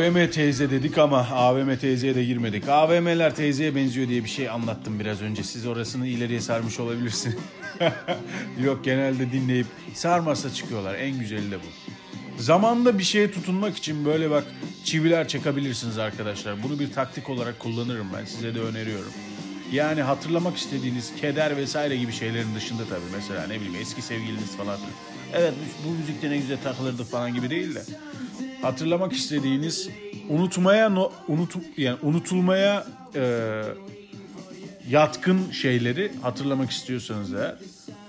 AVM 0.01 0.31
teyze 0.31 0.71
dedik 0.71 0.99
ama 0.99 1.29
AVM 1.33 1.77
teyzeye 1.77 2.15
de 2.15 2.25
girmedik. 2.25 2.69
AVM'ler 2.69 3.37
teyzeye 3.37 3.75
benziyor 3.75 4.09
diye 4.09 4.25
bir 4.25 4.29
şey 4.29 4.51
anlattım 4.51 5.01
biraz 5.01 5.23
önce. 5.23 5.43
Siz 5.43 5.67
orasını 5.67 6.07
ileriye 6.07 6.41
sarmış 6.41 6.81
olabilirsiniz. 6.81 7.37
Yok 8.65 8.85
genelde 8.85 9.33
dinleyip 9.33 9.67
sarmasa 9.95 10.55
çıkıyorlar. 10.55 10.95
En 10.95 11.19
güzeli 11.19 11.51
de 11.51 11.57
bu. 11.57 11.93
Zamanda 12.43 12.99
bir 12.99 13.05
şeye 13.05 13.31
tutunmak 13.31 13.77
için 13.77 14.05
böyle 14.05 14.31
bak 14.31 14.45
çiviler 14.85 15.29
çakabilirsiniz 15.29 15.99
arkadaşlar. 15.99 16.63
Bunu 16.63 16.79
bir 16.79 16.93
taktik 16.93 17.31
olarak 17.31 17.59
kullanırım 17.59 18.09
ben. 18.17 18.25
Size 18.25 18.55
de 18.55 18.61
öneriyorum. 18.61 19.13
Yani 19.73 20.03
hatırlamak 20.03 20.57
istediğiniz 20.57 21.13
keder 21.21 21.57
vesaire 21.57 21.97
gibi 21.97 22.13
şeylerin 22.13 22.55
dışında 22.55 22.85
tabii. 22.85 23.17
Mesela 23.17 23.47
ne 23.47 23.61
bileyim 23.61 23.77
eski 23.81 24.03
sevgiliniz 24.03 24.57
falan. 24.57 24.79
Evet 25.35 25.55
bu 25.87 25.91
müzikte 25.91 26.31
ne 26.31 26.37
güzel 26.37 26.59
takılırdı 26.63 27.05
falan 27.05 27.35
gibi 27.35 27.51
değil 27.51 27.75
de. 27.75 27.83
Hatırlamak 28.63 29.13
istediğiniz 29.13 29.89
unutmaya 30.29 30.89
no- 30.89 31.13
unutu 31.29 31.61
yani 31.77 31.99
unutulmaya 32.03 32.87
e, 33.15 33.63
yatkın 34.89 35.51
şeyleri 35.51 36.13
hatırlamak 36.23 36.71
istiyorsanız 36.71 37.35
eğer 37.35 37.55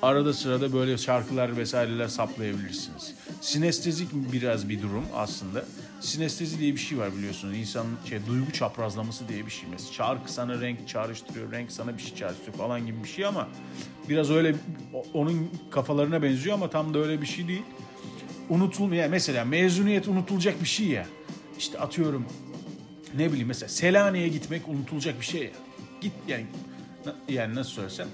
arada 0.02 0.34
sırada 0.34 0.74
böyle 0.74 0.98
şarkılar 0.98 1.58
vesaireler 1.58 2.08
saplayabilirsiniz. 2.08 3.14
Sinestezik 3.42 4.08
biraz 4.34 4.70
bir 4.70 4.82
durum 4.82 5.06
aslında. 5.16 5.66
Sinestezi 6.02 6.60
diye 6.60 6.74
bir 6.74 6.80
şey 6.80 6.98
var 6.98 7.16
biliyorsunuz. 7.18 7.58
İnsanın 7.58 7.98
şey, 8.10 8.20
duygu 8.28 8.52
çaprazlaması 8.52 9.28
diye 9.28 9.46
bir 9.46 9.52
şey. 9.52 9.70
Mesela 9.72 9.94
şarkı 9.94 10.34
sana 10.34 10.62
renk 10.62 10.88
çağrıştırıyor, 10.88 11.52
renk 11.52 11.72
sana 11.72 11.98
bir 11.98 12.02
şey 12.02 12.16
çağrıştırıyor 12.16 12.58
falan 12.58 12.86
gibi 12.86 13.04
bir 13.04 13.10
şey 13.10 13.26
ama 13.26 13.48
biraz 14.10 14.30
öyle 14.32 14.56
onun 15.14 15.50
kafalarına 15.72 16.24
benziyor 16.24 16.56
ama 16.56 16.70
tam 16.70 16.94
da 16.94 17.00
öyle 17.00 17.22
bir 17.22 17.28
şey 17.28 17.48
değil. 17.48 17.64
Unutulmuyor. 18.52 19.08
Mesela 19.10 19.46
mezuniyet 19.46 20.08
unutulacak 20.08 20.62
bir 20.62 20.68
şey 20.68 20.88
ya. 20.88 21.06
İşte 21.58 21.80
atıyorum 21.80 22.26
ne 23.18 23.32
bileyim 23.32 23.48
mesela 23.48 23.70
Selanik'e 23.70 24.28
gitmek 24.28 24.68
unutulacak 24.68 25.20
bir 25.20 25.26
şey 25.26 25.44
ya. 25.44 25.50
Git 26.02 26.14
yani 26.28 26.46
yani 27.30 27.56
nasıl 27.56 27.72
söylesem 27.72 28.08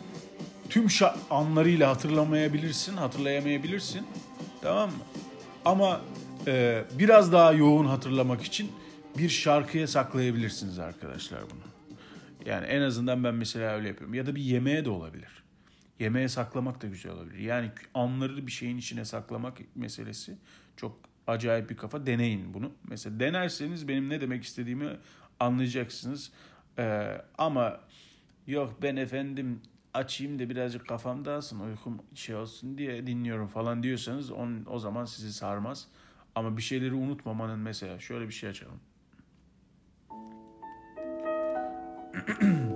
tüm 0.69 0.87
anlarıyla 1.29 1.89
hatırlamayabilirsin, 1.89 2.97
hatırlayamayabilirsin. 2.97 4.01
Tamam 4.61 4.89
mı? 4.89 4.95
Ama 5.65 6.01
e, 6.47 6.83
biraz 6.99 7.31
daha 7.31 7.53
yoğun 7.53 7.85
hatırlamak 7.85 8.43
için 8.43 8.71
bir 9.17 9.29
şarkıya 9.29 9.87
saklayabilirsiniz 9.87 10.79
arkadaşlar 10.79 11.41
bunu. 11.41 11.67
Yani 12.45 12.65
en 12.65 12.81
azından 12.81 13.23
ben 13.23 13.35
mesela 13.35 13.75
öyle 13.75 13.87
yapıyorum. 13.87 14.13
Ya 14.13 14.25
da 14.25 14.35
bir 14.35 14.41
yemeğe 14.41 14.85
de 14.85 14.89
olabilir. 14.89 15.36
Yemeğe 15.99 16.27
saklamak 16.27 16.81
da 16.81 16.87
güzel 16.87 17.11
olabilir. 17.11 17.39
Yani 17.39 17.71
anları 17.93 18.47
bir 18.47 18.51
şeyin 18.51 18.77
içine 18.77 19.05
saklamak 19.05 19.57
meselesi 19.75 20.37
çok 20.77 20.99
acayip 21.27 21.69
bir 21.69 21.77
kafa. 21.77 22.05
Deneyin 22.05 22.53
bunu. 22.53 22.71
Mesela 22.89 23.19
denerseniz 23.19 23.87
benim 23.87 24.09
ne 24.09 24.21
demek 24.21 24.43
istediğimi 24.43 24.97
anlayacaksınız. 25.39 26.31
Ee, 26.79 27.21
ama 27.37 27.79
yok 28.47 28.73
ben 28.81 28.95
efendim 28.95 29.61
açayım 29.93 30.39
da 30.39 30.49
birazcık 30.49 30.87
kafam 30.87 31.25
dağılsın 31.25 31.59
uykum 31.59 32.01
şey 32.15 32.35
olsun 32.35 32.77
diye 32.77 33.07
dinliyorum 33.07 33.47
falan 33.47 33.83
diyorsanız 33.83 34.31
on, 34.31 34.65
o 34.67 34.79
zaman 34.79 35.05
sizi 35.05 35.33
sarmaz. 35.33 35.87
Ama 36.35 36.57
bir 36.57 36.61
şeyleri 36.61 36.93
unutmamanın 36.93 37.59
mesela 37.59 37.99
şöyle 37.99 38.27
bir 38.27 38.33
şey 38.33 38.49
açalım. 38.49 38.79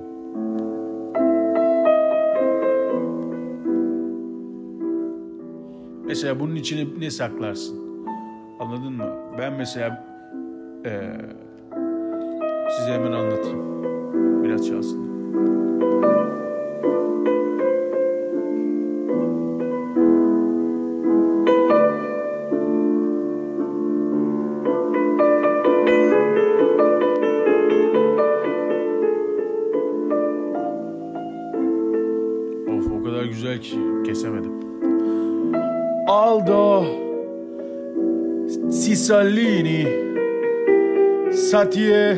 Mesela 6.12 6.40
bunun 6.40 6.56
içine 6.56 6.88
ne 7.00 7.10
saklarsın? 7.12 7.80
Anladın 8.60 8.94
mı? 8.94 9.06
Ben 9.40 9.54
mesela 9.54 10.06
eee, 10.86 11.12
size 12.78 12.92
hemen 12.92 13.12
anlatayım. 13.12 13.84
Biraz 14.44 14.68
çalsın. 14.68 15.02
Cisalini 39.12 39.88
Satye 41.34 42.18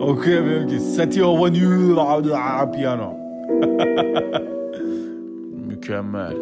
okuyamıyorum 0.00 0.68
ki 0.68 0.80
Satye 0.80 1.24
Ovanyu 1.24 1.96
Piano 2.72 3.14
Mükemmel 5.66 6.36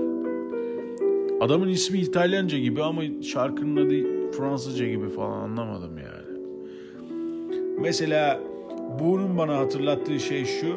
Adamın 1.40 1.68
ismi 1.68 1.98
İtalyanca 1.98 2.58
gibi 2.58 2.82
ama 2.82 3.02
şarkının 3.22 3.86
adı 3.86 4.30
Fransızca 4.32 4.86
gibi 4.86 5.08
falan 5.08 5.38
anlamadım 5.38 5.98
yani. 5.98 6.38
Mesela 7.80 8.40
bunun 9.00 9.38
bana 9.38 9.56
hatırlattığı 9.56 10.20
şey 10.20 10.44
şu. 10.44 10.76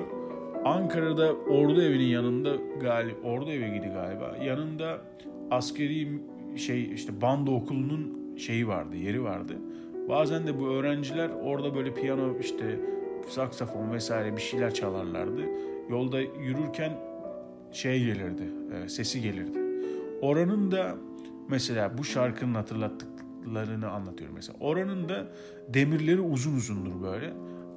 Ankara'da 0.66 1.34
Ordu 1.34 1.82
Evi'nin 1.82 2.08
yanında 2.08 2.56
galip 2.82 3.26
Ordu 3.26 3.52
Evi 3.52 3.74
gidi 3.74 3.88
galiba. 3.94 4.36
Yanında 4.46 4.98
askeri 5.52 6.20
şey 6.56 6.94
işte 6.94 7.22
bando 7.22 7.56
okulunun 7.56 8.36
şeyi 8.38 8.68
vardı, 8.68 8.96
yeri 8.96 9.24
vardı. 9.24 9.58
Bazen 10.10 10.48
de 10.48 10.60
bu 10.60 10.68
öğrenciler 10.68 11.30
orada 11.44 11.76
böyle 11.76 11.94
piyano 11.94 12.40
işte 12.40 12.80
saksafon 13.28 13.92
vesaire 13.92 14.36
bir 14.36 14.42
şeyler 14.42 14.74
çalarlardı. 14.74 15.42
Yolda 15.90 16.20
yürürken 16.20 16.92
şey 17.72 18.06
gelirdi, 18.06 18.44
e, 18.74 18.90
sesi 18.90 19.22
gelirdi. 19.22 19.60
Oranın 20.22 20.72
da 20.72 20.96
mesela 21.50 21.98
bu 21.98 22.04
şarkının 22.04 22.56
hatırlattıklarını 22.56 23.90
anlatıyorum 23.90 24.36
mesela. 24.36 24.58
Oranın 24.60 25.10
da 25.10 25.28
demirleri 25.70 26.22
uzun 26.22 26.56
uzundur 26.56 27.02
böyle. 27.02 27.34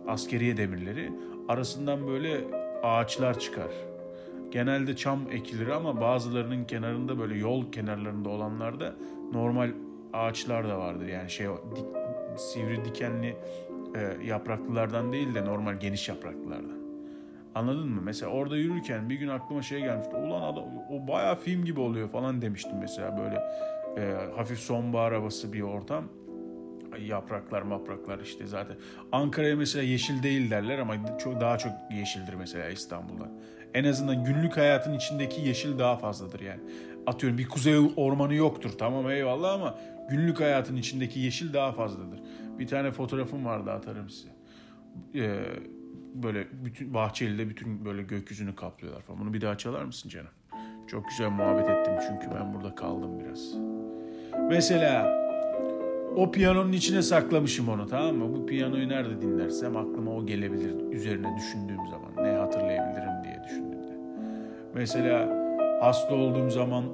Askeriye 0.09 0.57
demirleri. 0.57 1.13
Arasından 1.49 2.07
böyle 2.07 2.41
ağaçlar 2.83 3.39
çıkar. 3.39 3.71
Genelde 4.51 4.97
çam 4.97 5.21
ekilir 5.31 5.69
ama 5.69 6.01
bazılarının 6.01 6.65
kenarında 6.65 7.19
böyle 7.19 7.39
yol 7.39 7.73
kenarlarında 7.73 8.29
olanlarda 8.29 8.95
normal 9.33 9.71
ağaçlar 10.13 10.69
da 10.69 10.79
vardır. 10.79 11.07
Yani 11.07 11.31
şey 11.31 11.47
dik- 11.47 12.39
sivri 12.39 12.85
dikenli 12.85 13.37
e, 13.97 14.27
yapraklılardan 14.27 15.13
değil 15.13 15.35
de 15.35 15.45
normal 15.45 15.75
geniş 15.75 16.09
yapraklılardan. 16.09 16.79
Anladın 17.55 17.89
mı? 17.89 18.01
Mesela 18.05 18.33
orada 18.33 18.57
yürürken 18.57 19.11
bir 19.11 19.15
gün 19.15 19.29
aklıma 19.29 19.63
şey 19.63 19.81
gelmişti. 19.81 20.17
Ulan 20.17 20.43
adam, 20.53 20.65
o 20.91 21.09
bayağı 21.09 21.37
film 21.37 21.65
gibi 21.65 21.81
oluyor 21.81 22.09
falan 22.09 22.43
demiştim 22.43 22.79
mesela 22.81 23.19
böyle 23.19 23.41
e, 24.03 24.15
hafif 24.37 24.59
sonbahar 24.59 25.15
havası 25.15 25.53
bir 25.53 25.61
ortam. 25.61 26.05
Yapraklar 27.01 27.63
mapraklar 27.63 28.19
işte 28.19 28.47
zaten. 28.47 28.77
Ankara'ya 29.13 29.57
mesela 29.57 29.83
yeşil 29.83 30.23
değil 30.23 30.51
derler 30.51 30.79
ama 30.79 31.19
çok 31.19 31.41
daha 31.41 31.59
çok 31.59 31.73
yeşildir 31.91 32.35
mesela 32.35 32.69
İstanbul'da. 32.69 33.29
En 33.75 33.85
azından 33.85 34.25
günlük 34.25 34.57
hayatın 34.57 34.93
içindeki 34.93 35.41
yeşil 35.41 35.79
daha 35.79 35.97
fazladır 35.97 36.41
yani. 36.41 36.61
Atıyorum 37.07 37.39
bir 37.39 37.49
kuzey 37.49 37.77
ormanı 37.97 38.35
yoktur 38.35 38.71
tamam 38.79 39.11
eyvallah 39.11 39.53
ama 39.53 39.79
günlük 40.11 40.41
hayatın 40.41 40.77
içindeki 40.77 41.21
yeşil 41.21 41.53
daha 41.53 41.73
fazladır. 41.73 42.21
Bir 42.59 42.67
tane 42.67 42.91
fotoğrafım 42.91 43.45
vardı 43.45 43.71
atarım 43.71 44.11
size. 44.11 44.29
Ee, 45.15 45.41
böyle 46.15 46.47
bütün 46.65 46.95
Bahçeli'de 46.95 47.49
bütün 47.49 47.85
böyle 47.85 48.03
gökyüzünü 48.03 48.55
kaplıyorlar 48.55 49.03
falan. 49.03 49.21
Bunu 49.21 49.35
bir 49.35 49.41
daha 49.41 49.59
çalar 49.59 49.85
mısın 49.85 50.09
canım? 50.09 50.31
Çok 50.87 51.09
güzel 51.09 51.31
muhabbet 51.31 51.71
ettim 51.71 51.95
çünkü 52.09 52.35
ben 52.35 52.55
burada 52.55 52.75
kaldım 52.75 53.21
biraz. 53.21 53.55
Mesela 54.49 55.19
o 56.17 56.31
piyanonun 56.31 56.73
içine 56.73 57.03
saklamışım 57.03 57.69
onu 57.69 57.87
tamam 57.87 58.17
mı? 58.17 58.37
Bu 58.37 58.47
piyanoyu 58.47 58.89
nerede 58.89 59.23
dinlersem 59.23 59.77
aklıma 59.77 60.11
o 60.11 60.27
gelebilir 60.27 60.93
üzerine 60.93 61.37
düşündüğüm 61.37 61.89
zaman. 61.91 62.27
Ne 62.27 62.39
hatırlayabilirim. 62.39 62.68
Mesela 64.79 65.29
hasta 65.81 66.15
olduğum 66.15 66.51
zaman 66.51 66.85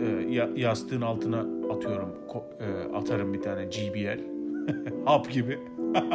e, 0.00 0.32
ya- 0.32 0.50
yastığın 0.56 1.00
altına 1.00 1.46
atıyorum, 1.74 2.08
e, 2.60 2.96
atarım 2.96 3.34
bir 3.34 3.40
tane 3.42 3.64
GBL. 3.64 4.20
Hap 5.04 5.30
gibi. 5.30 5.58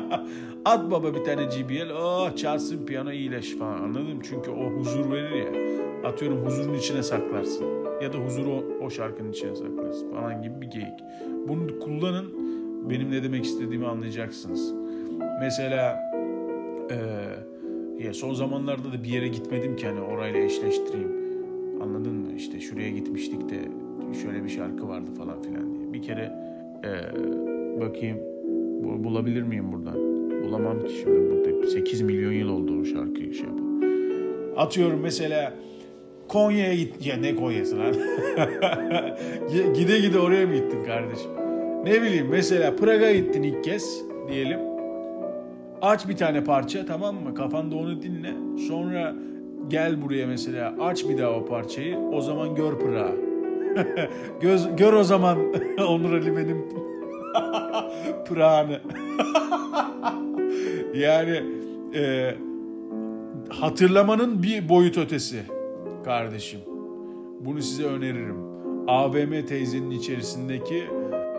At 0.66 0.92
baba 0.92 1.16
bir 1.16 1.24
tane 1.24 1.44
GBL. 1.44 1.92
Oh 1.92 2.36
çalsın 2.36 2.86
piyano 2.86 3.12
iyileş 3.12 3.58
falan 3.58 3.78
anladın? 3.82 4.20
Çünkü 4.24 4.52
o 4.52 4.70
huzur 4.70 5.12
verir 5.12 5.32
ya. 5.32 5.50
Atıyorum 6.10 6.46
huzurun 6.46 6.74
içine 6.74 7.04
saklarsın. 7.04 7.66
Ya 8.04 8.14
da 8.14 8.18
huzuru 8.18 8.50
o, 8.50 8.86
o 8.86 8.90
şarkının 8.90 9.32
içine 9.32 9.56
saklarsın 9.56 10.12
falan 10.12 10.42
gibi 10.42 10.62
bir 10.62 10.68
geyik. 10.68 11.00
Bunu 11.48 11.80
kullanın. 11.80 12.26
Benim 12.90 13.12
ne 13.12 13.24
demek 13.24 13.46
istediğimi 13.46 13.88
anlayacaksınız. 13.88 14.74
Mesela 15.42 16.00
eee, 16.90 16.98
ya 18.06 18.14
son 18.14 18.34
zamanlarda 18.34 18.94
da 18.94 19.04
bir 19.04 19.10
yere 19.10 19.28
gitmedim 19.28 19.76
ki 19.76 19.88
hani 19.88 20.02
orayla 20.02 20.40
eşleştireyim. 20.40 21.17
Anladın 21.82 22.14
mı? 22.16 22.28
İşte 22.38 22.60
şuraya 22.60 22.90
gitmiştik 22.90 23.50
de 23.50 23.56
şöyle 24.24 24.44
bir 24.44 24.50
şarkı 24.50 24.88
vardı 24.88 25.10
falan 25.18 25.42
filan 25.42 25.76
diye. 25.76 25.94
Bir 25.94 26.02
kere 26.02 26.32
eee, 26.84 26.90
bakayım 27.82 28.18
bu- 28.84 29.04
bulabilir 29.04 29.42
miyim 29.44 29.72
buradan? 29.72 29.96
Bulamam 30.44 30.86
ki 30.86 30.94
şimdi 31.04 31.30
burada 31.32 31.68
8 31.68 32.02
milyon 32.02 32.32
yıl 32.32 32.50
oldu 32.50 32.82
o 32.82 32.86
şarkıyı 32.86 33.34
şey 33.34 33.46
yapalım. 33.46 33.82
Atıyorum 34.58 35.00
mesela 35.04 35.54
Konya'ya 36.28 36.76
git. 36.76 37.06
Ya 37.08 37.18
ne 37.18 37.36
Konya'sı 37.36 37.78
lan? 37.80 37.94
gide 39.76 40.00
gide 40.00 40.20
oraya 40.20 40.48
mı 40.48 40.54
gittin 40.56 40.84
kardeşim? 40.86 41.32
Ne 41.86 42.02
bileyim 42.02 42.28
mesela 42.30 42.76
Praga 42.76 43.12
gittin 43.12 43.44
ilk 43.44 43.64
kez 43.64 44.02
diyelim. 44.32 44.60
Aç 45.82 46.08
bir 46.10 46.16
tane 46.18 46.44
parça 46.44 46.86
tamam 46.86 47.16
mı? 47.16 47.34
Kafanda 47.36 47.76
onu 47.76 48.02
dinle. 48.02 48.34
Sonra 48.68 49.16
gel 49.68 50.02
buraya 50.02 50.28
mesela 50.28 50.76
aç 50.80 51.10
bir 51.10 51.18
daha 51.18 51.32
o 51.32 51.46
parçayı. 51.46 51.98
O 51.98 52.22
zaman 52.22 52.56
gör 52.56 52.80
Prag'ı. 52.80 53.28
Göz, 54.42 54.76
gör 54.76 54.94
o 54.94 55.04
zaman 55.04 55.38
Onur 55.88 56.14
Ali 56.14 56.38
benim 56.38 56.66
Prag'ını. 58.30 58.80
yani 60.96 61.44
e, 61.96 62.36
hatırlamanın 63.50 64.44
bir 64.44 64.70
boyut 64.70 64.98
ötesi 64.98 65.42
kardeşim. 66.06 66.60
Bunu 67.40 67.62
size 67.62 67.84
öneririm. 67.84 68.48
AVM 68.88 69.46
teyzenin 69.48 69.92
içerisindeki 69.92 70.84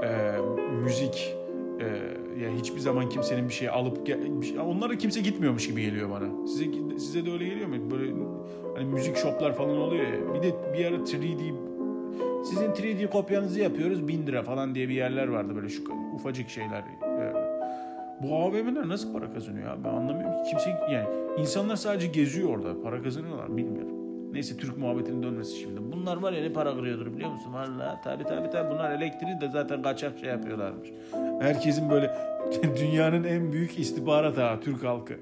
e, 0.04 0.08
müzik 0.84 1.34
e, 1.80 1.86
ya 2.42 2.50
hiçbir 2.58 2.80
zaman 2.80 3.08
kimsenin 3.08 3.48
bir 3.48 3.54
şey 3.54 3.68
alıp 3.68 4.06
bir 4.06 4.46
şey- 4.46 4.58
onlara 4.60 4.98
kimse 4.98 5.20
gitmiyormuş 5.20 5.66
gibi 5.68 5.82
geliyor 5.82 6.10
bana. 6.10 6.46
Size 6.46 6.64
size 6.98 7.26
de 7.26 7.32
öyle 7.32 7.44
geliyor 7.44 7.68
mu? 7.68 7.90
Böyle 7.90 8.12
hani 8.76 8.84
müzik 8.86 9.16
shoplar 9.16 9.56
falan 9.56 9.76
oluyor 9.76 10.04
ya. 10.06 10.34
Bir 10.34 10.42
de 10.42 10.54
bir 10.74 10.84
ara 10.84 10.96
3D 10.96 11.54
sizin 12.44 12.70
3D 12.70 13.10
kopyanızı 13.10 13.60
yapıyoruz 13.60 14.08
1000 14.08 14.26
lira 14.26 14.42
falan 14.42 14.74
diye 14.74 14.88
bir 14.88 14.94
yerler 14.94 15.28
vardı 15.28 15.56
böyle 15.56 15.68
şu 15.68 15.82
ufacık 16.14 16.48
şeyler. 16.48 16.84
Bu 18.22 18.34
AVM'ler 18.36 18.88
nasıl 18.88 19.12
para 19.12 19.32
kazanıyor 19.32 19.70
abi 19.70 19.84
ben 19.84 19.88
anlamıyorum 19.88 20.44
ki. 20.44 20.50
Kimse 20.50 20.70
yani 20.92 21.06
insanlar 21.38 21.76
sadece 21.76 22.06
geziyor 22.06 22.48
orada 22.48 22.82
para 22.82 23.02
kazanıyorlar 23.02 23.56
bilmiyorum. 23.56 23.97
Neyse 24.32 24.56
Türk 24.56 24.78
muhabbetinin 24.78 25.22
dönmesi 25.22 25.60
şimdi. 25.60 25.80
Bunlar 25.92 26.16
var 26.16 26.32
ya 26.32 26.42
ne 26.42 26.52
para 26.52 26.74
kırıyordur 26.76 27.12
biliyor 27.14 27.30
musun? 27.30 27.52
Valla 27.52 28.00
tabi 28.04 28.24
tabi 28.24 28.50
tabi 28.50 28.70
bunlar 28.70 28.90
elektriği 28.90 29.40
de 29.40 29.48
zaten 29.48 29.82
kaçak 29.82 30.18
şey 30.18 30.28
yapıyorlarmış. 30.28 30.88
Herkesin 31.40 31.90
böyle 31.90 32.14
dünyanın 32.80 33.24
en 33.24 33.52
büyük 33.52 33.78
istihbarat 33.78 34.38
ağı 34.38 34.60
Türk 34.60 34.84
halkı. 34.84 35.14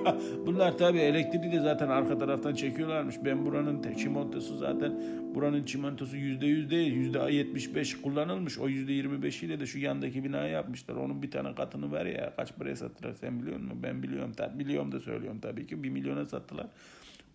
bunlar 0.46 0.78
tabi 0.78 0.98
elektriği 0.98 1.52
de 1.52 1.60
zaten 1.60 1.88
arka 1.88 2.18
taraftan 2.18 2.54
çekiyorlarmış. 2.54 3.14
Ben 3.24 3.46
buranın 3.46 3.94
çimentosu 3.94 4.56
zaten 4.56 5.00
buranın 5.34 5.64
çimentosu 5.64 6.16
yüzde 6.16 6.46
yüz 6.46 6.70
değil 6.70 6.92
yüzde 6.92 7.18
yetmiş 7.18 7.74
beş 7.74 8.00
kullanılmış. 8.02 8.58
O 8.58 8.68
yüzde 8.68 8.92
yirmi 8.92 9.22
beşiyle 9.22 9.60
de 9.60 9.66
şu 9.66 9.78
yandaki 9.78 10.24
binayı 10.24 10.52
yapmışlar. 10.52 10.94
Onun 10.94 11.22
bir 11.22 11.30
tane 11.30 11.54
katını 11.54 11.92
ver 11.92 12.06
ya 12.06 12.32
kaç 12.36 12.56
paraya 12.56 12.76
sattılar 12.76 13.12
sen 13.12 13.42
biliyor 13.42 13.56
musun? 13.56 13.78
Ben 13.82 14.02
biliyorum 14.02 14.32
tabi 14.32 14.58
biliyorum 14.58 14.92
da 14.92 15.00
söylüyorum 15.00 15.38
tabii 15.42 15.66
ki 15.66 15.82
bir 15.82 15.90
milyona 15.90 16.26
sattılar. 16.26 16.66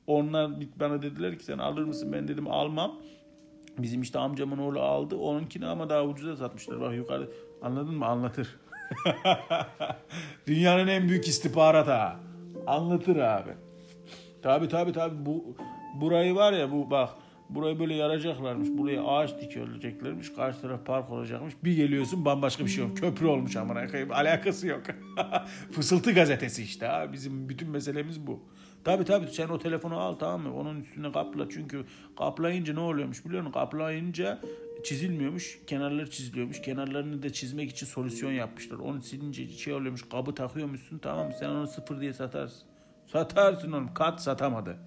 Onlar 0.07 0.51
bana 0.79 1.01
dediler 1.01 1.37
ki 1.37 1.45
sen 1.45 1.57
alır 1.57 1.83
mısın? 1.83 2.13
Ben 2.13 2.27
dedim 2.27 2.47
almam. 2.47 2.95
Bizim 3.77 4.01
işte 4.01 4.19
amcamın 4.19 4.57
oğlu 4.57 4.81
aldı. 4.81 5.15
Onunkini 5.15 5.65
ama 5.65 5.89
daha 5.89 6.03
ucuza 6.05 6.35
satmışlar. 6.35 6.81
Bak 6.81 6.95
yukarıda. 6.95 7.31
Anladın 7.61 7.95
mı? 7.95 8.05
Anlatır. 8.05 8.59
Dünyanın 10.47 10.87
en 10.87 11.09
büyük 11.09 11.27
istihbarat 11.27 11.87
ağı. 11.87 12.13
Anlatır 12.67 13.15
abi. 13.15 13.51
Tabi 14.41 14.67
tabi 14.67 14.91
tabi 14.91 15.25
bu 15.25 15.55
burayı 15.95 16.35
var 16.35 16.53
ya 16.53 16.71
bu 16.71 16.91
bak 16.91 17.09
burayı 17.49 17.79
böyle 17.79 17.93
yaracaklarmış. 17.95 18.67
Buraya 18.71 19.03
ağaç 19.03 19.41
dikileceklermiş. 19.41 20.33
Karşı 20.33 20.61
taraf 20.61 20.85
park 20.85 21.09
olacakmış. 21.09 21.53
Bir 21.63 21.75
geliyorsun 21.75 22.25
bambaşka 22.25 22.65
bir 22.65 22.69
şey 22.69 22.83
yok. 22.85 22.97
Köprü 22.97 23.25
olmuş 23.25 23.55
amına 23.55 23.87
koyayım. 23.87 24.11
Alakası 24.11 24.67
yok. 24.67 24.81
Fısıltı 25.71 26.11
gazetesi 26.11 26.63
işte 26.63 26.85
ha. 26.85 27.13
Bizim 27.13 27.49
bütün 27.49 27.69
meselemiz 27.69 28.27
bu. 28.27 28.39
Tabi 28.83 29.05
tabi 29.05 29.27
sen 29.27 29.49
o 29.49 29.59
telefonu 29.59 29.97
al 29.99 30.15
tamam 30.15 30.41
mı? 30.41 30.55
Onun 30.55 30.79
üstüne 30.79 31.11
kapla. 31.11 31.49
Çünkü 31.49 31.85
kaplayınca 32.17 32.73
ne 32.73 32.79
oluyormuş 32.79 33.25
biliyor 33.25 33.41
musun? 33.41 33.53
Kaplayınca 33.53 34.39
çizilmiyormuş. 34.83 35.59
Kenarları 35.67 36.09
çiziliyormuş. 36.09 36.61
Kenarlarını 36.61 37.23
da 37.23 37.33
çizmek 37.33 37.71
için 37.71 37.85
solüsyon 37.85 38.31
yapmışlar. 38.31 38.77
Onu 38.79 39.01
silince 39.01 39.47
şey 39.47 39.73
oluyormuş. 39.73 40.09
Kabı 40.09 40.35
takıyormuşsun 40.35 40.97
tamam 40.97 41.27
mı? 41.27 41.33
Sen 41.39 41.49
onu 41.49 41.67
sıfır 41.67 42.01
diye 42.01 42.13
satarsın. 42.13 42.67
Satarsın 43.05 43.71
oğlum. 43.71 43.93
Kat 43.93 44.21
satamadı. 44.21 44.77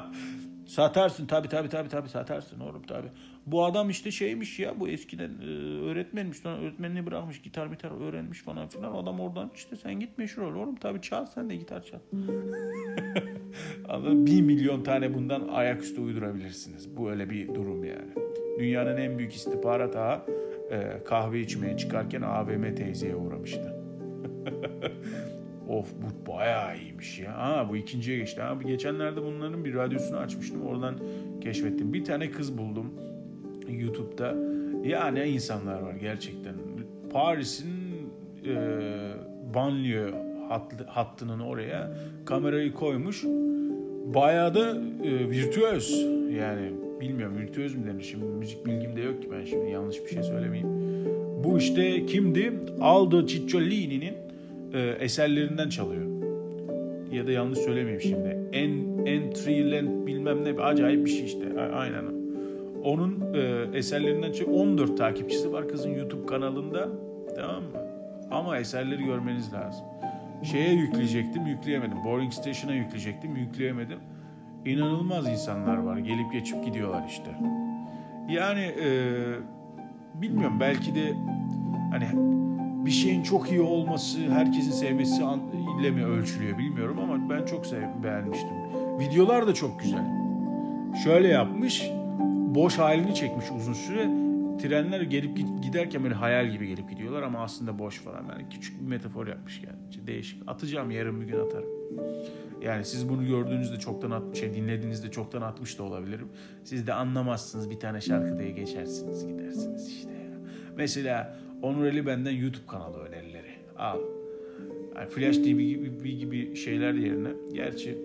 Satarsın 0.66 1.26
tabi 1.26 1.48
tabi 1.48 1.68
tabi 1.68 1.88
tabi 1.88 2.08
satarsın 2.08 2.60
oğlum 2.60 2.82
tabi. 2.82 3.08
Bu 3.46 3.64
adam 3.64 3.90
işte 3.90 4.10
şeymiş 4.10 4.58
ya 4.58 4.80
bu 4.80 4.88
eskiden 4.88 5.30
e, 5.42 5.46
öğretmenmiş 5.82 6.38
sonra 6.38 6.58
öğretmenliği 6.58 7.06
bırakmış 7.06 7.42
gitar 7.42 7.66
mitar 7.66 8.08
öğrenmiş 8.08 8.38
falan 8.38 8.68
filan. 8.68 8.94
Adam 8.94 9.20
oradan 9.20 9.50
işte 9.54 9.76
sen 9.76 10.00
git 10.00 10.18
meşhur 10.18 10.42
ol 10.42 10.54
oğlum 10.54 10.76
tabi 10.76 11.00
çal 11.00 11.24
sen 11.24 11.50
de 11.50 11.56
gitar 11.56 11.82
çal. 11.82 11.98
Anladın? 13.88 14.26
Bir 14.26 14.42
milyon 14.42 14.82
tane 14.82 15.14
bundan 15.14 15.48
ayaküstü 15.48 16.00
uydurabilirsiniz. 16.00 16.96
Bu 16.96 17.10
öyle 17.10 17.30
bir 17.30 17.54
durum 17.54 17.84
yani. 17.84 18.10
Dünyanın 18.58 18.96
en 18.96 19.18
büyük 19.18 19.32
istihbarat 19.32 19.96
ağı 19.96 20.26
e, 20.70 21.04
kahve 21.04 21.40
içmeye 21.40 21.76
çıkarken 21.76 22.22
AVM 22.22 22.74
teyzeye 22.74 23.16
uğramıştı. 23.16 23.76
Of 25.68 25.92
bu 25.94 26.32
bayağı 26.32 26.78
iyiymiş 26.78 27.18
ya. 27.18 27.38
Ha 27.38 27.66
bu 27.70 27.76
ikinciye 27.76 28.18
geçti. 28.18 28.40
Ha, 28.40 28.58
geçenlerde 28.66 29.22
bunların 29.22 29.64
bir 29.64 29.74
radyosunu 29.74 30.16
açmıştım. 30.16 30.62
Oradan 30.62 30.98
keşfettim. 31.40 31.92
Bir 31.92 32.04
tane 32.04 32.30
kız 32.30 32.58
buldum 32.58 32.94
YouTube'da. 33.78 34.34
Ya 34.88 35.06
ne 35.06 35.28
insanlar 35.28 35.80
var 35.80 35.94
gerçekten. 35.94 36.54
Paris'in 37.12 37.68
e, 38.46 38.54
banliyö 39.54 40.10
hat, 40.48 40.72
hattının 40.86 41.40
oraya 41.40 41.90
kamerayı 42.24 42.72
koymuş. 42.72 43.24
Bayağı 44.14 44.54
da 44.54 44.76
e, 45.04 45.30
virtüöz. 45.30 46.06
Yani 46.38 46.70
bilmiyorum 47.00 47.36
virtüöz 47.38 47.74
mü 47.74 47.86
denir 47.86 48.02
şimdi 48.02 48.24
müzik 48.24 48.66
bilgim 48.66 48.96
de 48.96 49.00
yok 49.00 49.22
ki 49.22 49.28
ben 49.32 49.44
şimdi 49.44 49.70
yanlış 49.70 50.04
bir 50.04 50.08
şey 50.08 50.22
söylemeyeyim. 50.22 50.68
Bu 51.44 51.58
işte 51.58 52.06
kimdi? 52.06 52.52
Aldo 52.80 53.26
Cicciolini'nin 53.26 54.14
e, 54.74 54.80
eserlerinden 54.80 55.68
çalıyor. 55.68 56.06
Ya 57.12 57.26
da 57.26 57.32
yanlış 57.32 57.58
söylemeyeyim 57.58 58.00
şimdi. 58.00 58.38
En 58.52 58.70
Entryland 59.06 60.06
bilmem 60.06 60.44
ne 60.44 60.62
acayip 60.62 61.06
bir 61.06 61.10
şey 61.10 61.24
işte. 61.24 61.60
A- 61.60 61.76
Aynen. 61.76 62.19
Onun 62.84 63.34
e, 63.34 63.68
eserlerinden 63.78 64.32
çalıyor. 64.32 64.60
14 64.60 64.98
takipçisi 64.98 65.52
var 65.52 65.68
kızın 65.68 65.90
YouTube 65.90 66.26
kanalında. 66.26 66.88
Tamam 67.36 67.62
mı? 67.62 67.78
Ama 68.30 68.58
eserleri 68.58 69.04
görmeniz 69.04 69.52
lazım. 69.52 69.86
Şeye 70.42 70.72
yükleyecektim, 70.72 71.46
yükleyemedim. 71.46 72.04
Boring 72.04 72.32
Station'a 72.32 72.74
yükleyecektim, 72.74 73.36
yükleyemedim. 73.36 73.98
İnanılmaz 74.64 75.28
insanlar 75.28 75.76
var. 75.76 75.98
Gelip 75.98 76.32
geçip 76.32 76.64
gidiyorlar 76.64 77.04
işte. 77.08 77.30
Yani 78.28 78.60
e, 78.60 78.88
bilmiyorum 80.14 80.56
belki 80.60 80.94
de 80.94 81.12
hani 81.90 82.06
bir 82.86 82.90
şeyin 82.90 83.22
çok 83.22 83.50
iyi 83.50 83.60
olması, 83.60 84.18
herkesin 84.30 84.70
sevmesi 84.70 85.22
ile 85.80 85.90
mi 85.90 86.04
ölçülüyor 86.04 86.58
bilmiyorum 86.58 86.98
ama 86.98 87.30
ben 87.30 87.44
çok 87.44 87.66
sev 87.66 87.82
beğenmiştim. 88.02 88.56
Videolar 88.98 89.46
da 89.46 89.54
çok 89.54 89.80
güzel. 89.80 90.04
Şöyle 91.04 91.28
yapmış, 91.28 91.90
boş 92.54 92.78
halini 92.78 93.14
çekmiş 93.14 93.46
uzun 93.56 93.72
süre. 93.72 94.10
Trenler 94.62 95.00
gelip 95.00 95.36
giderken 95.62 96.02
böyle 96.04 96.14
hayal 96.14 96.50
gibi 96.50 96.68
gelip 96.68 96.90
gidiyorlar 96.90 97.22
ama 97.22 97.42
aslında 97.42 97.78
boş 97.78 97.98
falan. 97.98 98.24
Yani 98.28 98.46
küçük 98.50 98.80
bir 98.80 98.86
metafor 98.86 99.26
yapmış 99.26 99.62
yani. 99.62 100.06
Değişik. 100.06 100.42
Atacağım 100.46 100.90
yarın 100.90 101.20
bir 101.20 101.26
gün 101.26 101.38
atarım. 101.38 101.68
Yani 102.62 102.84
siz 102.84 103.08
bunu 103.08 103.26
gördüğünüzde 103.26 103.78
çoktan 103.78 104.10
atmış, 104.10 104.38
şey 104.38 104.54
dinlediğinizde 104.54 105.10
çoktan 105.10 105.42
atmış 105.42 105.78
da 105.78 105.82
olabilirim. 105.82 106.28
Siz 106.64 106.86
de 106.86 106.94
anlamazsınız 106.94 107.70
bir 107.70 107.80
tane 107.80 108.00
şarkı 108.00 108.38
diye 108.38 108.50
geçersiniz 108.50 109.26
gidersiniz 109.26 109.88
işte 109.88 110.10
ya. 110.10 110.38
Mesela 110.76 111.36
Onur 111.62 111.84
Ali 111.84 112.06
benden 112.06 112.30
YouTube 112.30 112.66
kanalı 112.66 112.98
önerileri. 112.98 113.50
Al. 113.78 113.98
Yani 114.96 115.08
Flash 115.08 115.36
TV 115.36 115.42
gibi, 115.42 116.18
gibi 116.18 116.56
şeyler 116.56 116.94
yerine. 116.94 117.28
Gerçi 117.52 117.98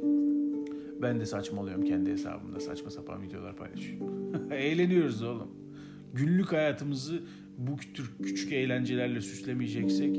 ben 1.02 1.20
de 1.20 1.26
saçmalıyorum 1.26 1.86
kendi 1.86 2.12
hesabımda 2.12 2.60
saçma 2.60 2.90
sapan 2.90 3.22
videolar 3.22 3.56
paylaşıyorum. 3.56 4.32
Eğleniyoruz 4.52 5.24
oğlum. 5.24 5.50
Günlük 6.14 6.52
hayatımızı 6.52 7.24
bu 7.58 7.78
tür 7.94 8.12
küçük 8.24 8.52
eğlencelerle 8.52 9.22
süslemeyeceksek 9.22 10.18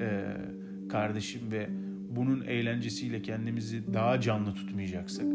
e, 0.00 0.36
kardeşim 0.88 1.40
ve 1.52 1.68
bunun 2.16 2.40
eğlencesiyle 2.40 3.22
kendimizi 3.22 3.94
daha 3.94 4.20
canlı 4.20 4.54
tutmayacaksak 4.54 5.26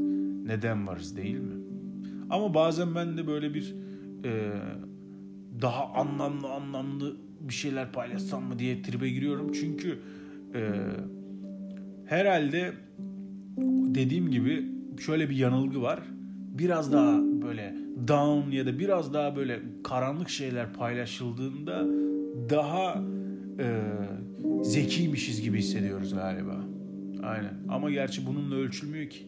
neden 0.45 0.87
varız 0.87 1.17
değil 1.17 1.39
mi? 1.39 1.55
Ama 2.29 2.53
bazen 2.53 2.95
ben 2.95 3.17
de 3.17 3.27
böyle 3.27 3.53
bir 3.53 3.75
e, 4.25 4.51
daha 5.61 5.93
anlamlı 5.93 6.47
anlamlı 6.47 7.17
bir 7.39 7.53
şeyler 7.53 7.91
paylaşsam 7.91 8.43
mı 8.43 8.59
diye 8.59 8.81
tribe 8.81 9.09
giriyorum. 9.09 9.51
Çünkü 9.51 9.99
e, 10.55 10.71
herhalde 12.05 12.73
dediğim 13.85 14.31
gibi 14.31 14.78
şöyle 14.99 15.29
bir 15.29 15.35
yanılgı 15.35 15.81
var. 15.81 15.99
Biraz 16.57 16.93
daha 16.93 17.17
böyle 17.21 17.75
down 18.07 18.51
ya 18.51 18.65
da 18.65 18.79
biraz 18.79 19.13
daha 19.13 19.35
böyle 19.35 19.59
karanlık 19.83 20.29
şeyler 20.29 20.73
paylaşıldığında 20.73 21.85
daha 22.49 23.03
e, 23.59 23.81
zekiymişiz 24.63 25.41
gibi 25.41 25.57
hissediyoruz 25.57 26.13
galiba. 26.13 26.55
Aynen. 27.23 27.53
Ama 27.69 27.91
gerçi 27.91 28.27
bununla 28.27 28.55
ölçülmüyor 28.55 29.09
ki. 29.09 29.19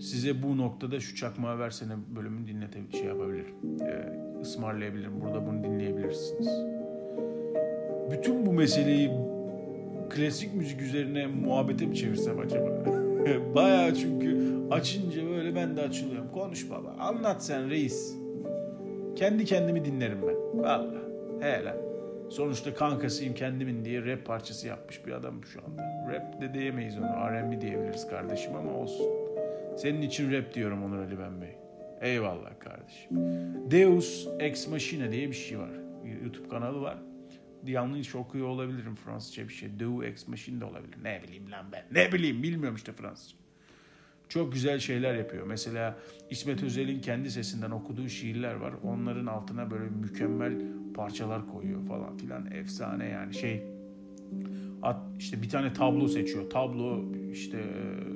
size 0.00 0.42
bu 0.42 0.56
noktada 0.56 1.00
şu 1.00 1.16
çakmağı 1.16 1.58
versene 1.58 1.92
bölümünü 2.16 2.46
dinlete 2.46 2.78
şey 2.92 3.04
yapabilirim. 3.06 3.54
Ee, 3.80 4.40
ısmarlayabilirim. 4.40 5.20
Burada 5.20 5.46
bunu 5.46 5.64
dinleyebilirsiniz. 5.64 6.48
Bütün 8.10 8.46
bu 8.46 8.52
meseleyi 8.52 9.10
klasik 10.10 10.54
müzik 10.54 10.82
üzerine 10.82 11.26
muhabbete 11.26 11.86
mi 11.86 11.96
çevirsem 11.96 12.38
acaba? 12.38 12.84
Bayağı 13.54 13.94
çünkü 13.94 14.56
açınca 14.70 15.26
böyle 15.30 15.54
ben 15.54 15.76
de 15.76 15.82
açılıyorum. 15.82 16.32
Konuş 16.32 16.70
baba. 16.70 16.94
Anlat 16.98 17.44
sen 17.44 17.70
reis. 17.70 18.16
Kendi 19.16 19.44
kendimi 19.44 19.84
dinlerim 19.84 20.18
ben. 20.22 20.62
Valla. 20.62 21.02
Hele. 21.40 21.76
Sonuçta 22.30 22.74
kankasıyım 22.74 23.34
kendimin 23.34 23.84
diye 23.84 24.04
rap 24.06 24.26
parçası 24.26 24.66
yapmış 24.66 25.06
bir 25.06 25.12
adamım 25.12 25.44
şu 25.44 25.60
anda. 25.64 25.82
Rap 26.12 26.40
de 26.40 26.54
diyemeyiz 26.54 26.98
onu. 26.98 27.06
R&B 27.06 27.60
diyebiliriz 27.60 28.08
kardeşim 28.08 28.56
ama 28.56 28.72
olsun. 28.72 29.06
Senin 29.76 30.02
için 30.02 30.32
rap 30.32 30.54
diyorum 30.54 30.84
Onur 30.84 30.98
Ali 30.98 31.18
Ben 31.18 31.40
Bey. 31.40 31.56
Eyvallah 32.00 32.58
kardeşim. 32.58 33.10
Deus 33.70 34.28
Ex 34.40 34.68
Machina 34.68 35.12
diye 35.12 35.28
bir 35.28 35.34
şey 35.34 35.58
var. 35.58 35.70
YouTube 36.22 36.48
kanalı 36.48 36.80
var. 36.80 36.98
Yanlış 37.66 38.14
okuyor 38.14 38.46
olabilirim 38.46 38.94
Fransızca 38.94 39.48
bir 39.48 39.52
şey. 39.52 39.78
Deus 39.78 40.04
Ex 40.04 40.28
Machina 40.28 40.60
da 40.60 40.66
olabilir. 40.66 40.96
Ne 41.02 41.22
bileyim 41.22 41.50
lan 41.50 41.66
ben. 41.72 41.84
Ne 41.92 42.12
bileyim 42.12 42.42
bilmiyorum 42.42 42.76
işte 42.76 42.92
Fransızca. 42.92 43.36
Çok 44.28 44.52
güzel 44.52 44.78
şeyler 44.78 45.14
yapıyor. 45.14 45.46
Mesela 45.46 45.98
İsmet 46.30 46.62
Özel'in 46.62 47.00
kendi 47.00 47.30
sesinden 47.30 47.70
okuduğu 47.70 48.08
şiirler 48.08 48.54
var. 48.54 48.74
Onların 48.82 49.26
altına 49.26 49.70
böyle 49.70 49.90
mükemmel 49.90 50.62
parçalar 50.94 51.46
koyuyor 51.46 51.86
falan 51.86 52.16
filan. 52.16 52.50
Efsane 52.52 53.08
yani 53.08 53.34
şey. 53.34 53.62
At, 54.82 55.00
işte 55.18 55.42
bir 55.42 55.48
tane 55.48 55.72
tablo 55.72 56.08
seçiyor. 56.08 56.50
Tablo 56.50 57.04
işte 57.32 57.58
e, 57.58 58.06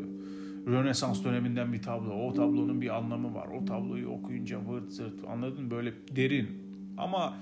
Rönesans 0.67 1.25
döneminden 1.25 1.73
bir 1.73 1.83
tablo. 1.83 2.13
O 2.13 2.35
tablonun 2.35 2.81
bir 2.81 2.97
anlamı 2.97 3.35
var. 3.35 3.49
O 3.49 3.65
tabloyu 3.65 4.09
okuyunca 4.09 4.59
vırt 4.69 4.91
zırt 4.91 5.25
anladın 5.29 5.65
mı? 5.65 5.71
Böyle 5.71 5.93
derin. 6.17 6.70
Ama 6.97 7.37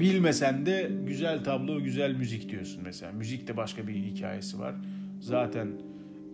bilmesen 0.00 0.66
de 0.66 0.90
güzel 1.06 1.44
tablo, 1.44 1.82
güzel 1.82 2.14
müzik 2.14 2.50
diyorsun 2.50 2.82
mesela. 2.84 3.12
Müzikte 3.12 3.56
başka 3.56 3.86
bir 3.86 3.94
hikayesi 3.94 4.58
var. 4.58 4.74
Zaten 5.20 5.68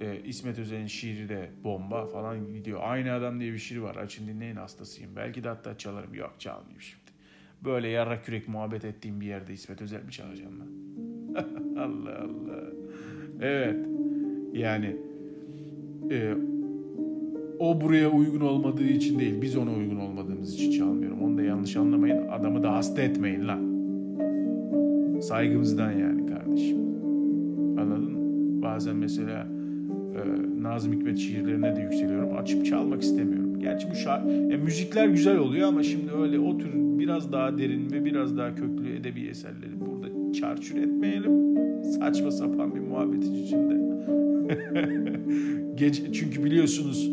e, 0.01 0.21
İsmet 0.25 0.59
Özel'in 0.59 0.87
şiiri 0.87 1.29
de 1.29 1.51
bomba 1.65 2.07
falan 2.07 2.53
gidiyor. 2.55 2.81
Aynı 2.83 3.13
Adam 3.13 3.41
diye 3.41 3.53
bir 3.53 3.59
şiir 3.59 3.79
var. 3.79 3.97
Açın 3.97 4.27
dinleyin 4.27 4.57
hastasıyım. 4.57 5.11
Belki 5.17 5.45
de 5.45 5.49
hatta 5.49 5.79
çalarım. 5.79 6.15
Yok 6.15 6.35
çalmayayım 6.39 6.81
şimdi. 6.81 7.03
Böyle 7.65 7.89
yarrak 7.89 8.25
kürek 8.25 8.49
muhabbet 8.49 8.85
ettiğim 8.85 9.21
bir 9.21 9.27
yerde 9.27 9.53
İsmet 9.53 9.83
Özel 9.83 10.03
mi 10.03 10.13
çalacağım 10.13 10.61
lan? 10.61 10.69
Allah 11.79 12.19
Allah. 12.19 12.63
Evet. 13.41 13.87
Yani 14.53 14.97
e, 16.11 16.35
o 17.59 17.81
buraya 17.81 18.11
uygun 18.11 18.41
olmadığı 18.41 18.87
için 18.87 19.19
değil, 19.19 19.43
biz 19.43 19.57
ona 19.57 19.73
uygun 19.73 19.97
olmadığımız 19.97 20.55
için 20.55 20.73
çalmıyorum. 20.73 21.23
Yanlış 21.59 21.77
anlamayın. 21.77 22.29
Adamı 22.29 22.63
da 22.63 22.73
hasta 22.73 23.03
etmeyin 23.03 23.49
lan. 23.49 23.61
Saygımızdan 25.21 25.93
yani 25.93 26.27
kardeşim. 26.27 26.79
Anladın 27.81 28.13
mı? 28.13 28.63
Bazen 28.63 28.97
mesela 28.97 29.47
e, 30.15 30.63
Nazım 30.63 30.93
Hikmet 30.93 31.19
şiirlerine 31.19 31.77
de 31.77 31.81
yükseliyorum. 31.81 32.37
Açıp 32.37 32.67
çalmak 32.67 33.03
istemiyorum. 33.03 33.61
Gerçi 33.61 33.87
bu 33.91 33.93
şa- 33.93 34.53
e, 34.53 34.57
müzikler 34.57 35.09
güzel 35.09 35.39
oluyor 35.39 35.69
ama 35.69 35.83
şimdi 35.83 36.13
öyle 36.13 36.39
o 36.39 36.59
tür 36.59 36.71
biraz 36.75 37.33
daha 37.33 37.59
derin 37.59 37.93
ve 37.93 38.05
biraz 38.05 38.37
daha 38.37 38.55
köklü 38.55 38.97
edebi 38.97 39.21
eserleri 39.21 39.81
burada 39.81 40.33
çarçur 40.33 40.77
etmeyelim. 40.77 41.59
Saçma 41.85 42.31
sapan 42.31 42.75
bir 42.75 42.81
muhabbetin 42.81 43.35
içinde. 43.35 43.79
Gece, 45.77 46.13
çünkü 46.13 46.45
biliyorsunuz 46.45 47.11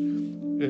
e, 0.61 0.67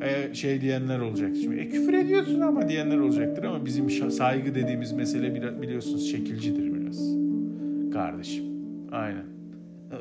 e, 0.00 0.34
şey 0.34 0.60
diyenler 0.60 0.98
olacak. 0.98 1.36
Şimdi 1.42 1.60
e, 1.60 1.68
küfür 1.68 1.92
ediyorsun 1.92 2.40
ama 2.40 2.68
diyenler 2.68 2.98
olacaktır 2.98 3.44
ama 3.44 3.66
bizim 3.66 3.90
saygı 4.10 4.54
dediğimiz 4.54 4.92
mesele 4.92 5.34
biraz, 5.34 5.62
biliyorsunuz 5.62 6.10
şekilcidir 6.10 6.74
biraz. 6.74 6.98
Kardeşim. 7.92 8.44
Aynen. 8.92 9.24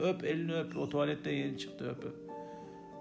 Öp 0.01 0.23
elini 0.23 0.53
öp. 0.53 0.77
O 0.77 0.89
tuvaletten 0.89 1.31
yeni 1.31 1.57
çıktı 1.57 1.85
öp 1.89 2.05
öp. 2.05 2.15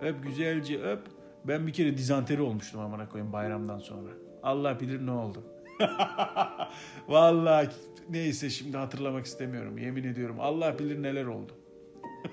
Öp 0.03 0.23
güzelce 0.23 0.79
öp. 0.79 1.01
Ben 1.45 1.67
bir 1.67 1.73
kere 1.73 1.97
dizanteri 1.97 2.43
olmuştum 2.43 2.81
amına 2.81 3.09
koyayım 3.09 3.33
bayramdan 3.33 3.79
sonra. 3.79 4.11
Allah 4.43 4.81
bilir 4.81 5.07
ne 5.07 5.11
oldu. 5.11 5.43
Vallahi 7.09 7.69
neyse 8.11 8.51
şimdi 8.51 8.77
hatırlamak 8.77 9.27
istemiyorum. 9.27 9.79
Yemin 9.79 10.05
ediyorum 10.05 10.37
Allah 10.41 10.79
bilir 10.79 11.03
neler 11.03 11.25
oldu. 11.25 11.53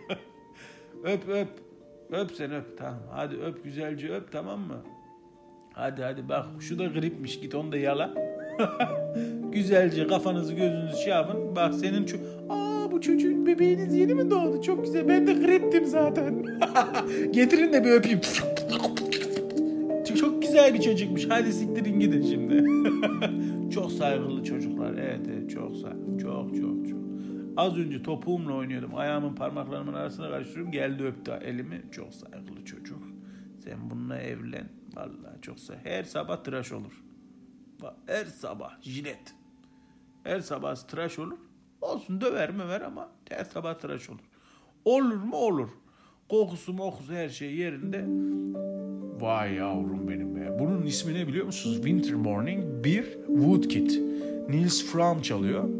öp 1.03 1.29
öp. 1.29 1.68
Öp 2.11 2.31
sen 2.31 2.51
öp 2.51 2.77
tamam. 2.77 2.99
Hadi 3.11 3.35
öp 3.35 3.63
güzelce 3.63 4.09
öp 4.09 4.31
tamam 4.31 4.59
mı? 4.59 4.77
Hadi 5.73 6.03
hadi 6.03 6.29
bak 6.29 6.45
şu 6.59 6.79
da 6.79 6.85
gripmiş 6.85 7.39
git 7.39 7.55
onu 7.55 7.71
da 7.71 7.77
yala. 7.77 8.13
güzelce 9.51 10.07
kafanızı 10.07 10.53
gözünüzü 10.53 10.97
şey 10.97 11.13
yapın. 11.13 11.55
Bak 11.55 11.73
senin 11.75 12.05
ço- 12.05 12.19
Aa 12.49 12.91
bu 12.91 13.01
çocuğun 13.01 13.45
bebeğiniz 13.45 13.95
yeni 13.95 14.13
mi 14.13 14.31
doğdu? 14.31 14.61
Çok 14.61 14.83
güzel. 14.83 15.07
Ben 15.09 15.27
de 15.27 15.33
griptim 15.33 15.85
zaten. 15.85 16.43
Getirin 17.31 17.73
de 17.73 17.83
bir 17.83 17.91
öpeyim. 17.91 18.21
Çok 20.19 20.41
güzel 20.41 20.73
bir 20.73 20.81
çocukmuş. 20.81 21.25
Hadi 21.29 21.53
siktirin 21.53 21.99
gidin 21.99 22.21
şimdi. 22.21 22.65
çok 23.73 23.91
saygılı 23.91 24.43
çocuklar. 24.43 24.93
Evet, 24.93 25.19
evet 25.33 25.49
çok 25.49 25.75
saygılı. 25.75 25.98
Az 27.59 27.77
önce 27.77 28.03
topuğumla 28.03 28.53
oynuyordum. 28.53 28.95
Ayağımın 28.95 29.35
parmaklarımın 29.35 29.93
arasına 29.93 30.29
karıştırıyorum. 30.29 30.71
Geldi 30.71 31.03
öptü 31.03 31.31
elimi. 31.31 31.81
Çok 31.91 32.13
saygılı 32.13 32.65
çocuk. 32.65 33.03
Sen 33.63 33.89
bununla 33.89 34.17
evlen. 34.17 34.69
Vallahi 34.95 35.41
çok 35.41 35.59
saygılı. 35.59 35.89
Her 35.89 36.03
sabah 36.03 36.43
tıraş 36.43 36.71
olur. 36.71 37.03
Her 38.05 38.25
sabah 38.25 38.81
jilet. 38.81 39.35
Her 40.23 40.39
sabah 40.39 40.75
tıraş 40.75 41.19
olur. 41.19 41.37
Olsun 41.81 42.21
döver 42.21 42.51
mi 42.51 42.67
ver 42.67 42.81
ama 42.81 43.09
her 43.29 43.43
sabah 43.43 43.79
tıraş 43.79 44.09
olur. 44.09 44.29
Olur 44.85 45.15
mu 45.23 45.35
olur. 45.35 45.69
Kokusu 46.29 46.73
mokusu 46.73 47.13
her 47.13 47.29
şey 47.29 47.55
yerinde. 47.55 48.05
Vay 49.21 49.53
yavrum 49.53 50.07
benim 50.07 50.35
be. 50.35 50.59
Bunun 50.59 50.81
ismi 50.81 51.13
ne 51.13 51.27
biliyor 51.27 51.45
musunuz? 51.45 51.75
Winter 51.75 52.13
Morning 52.13 52.85
bir 52.85 53.03
Woodkid. 53.27 53.91
Nils 54.49 54.85
Fram 54.85 55.21
çalıyor. 55.21 55.78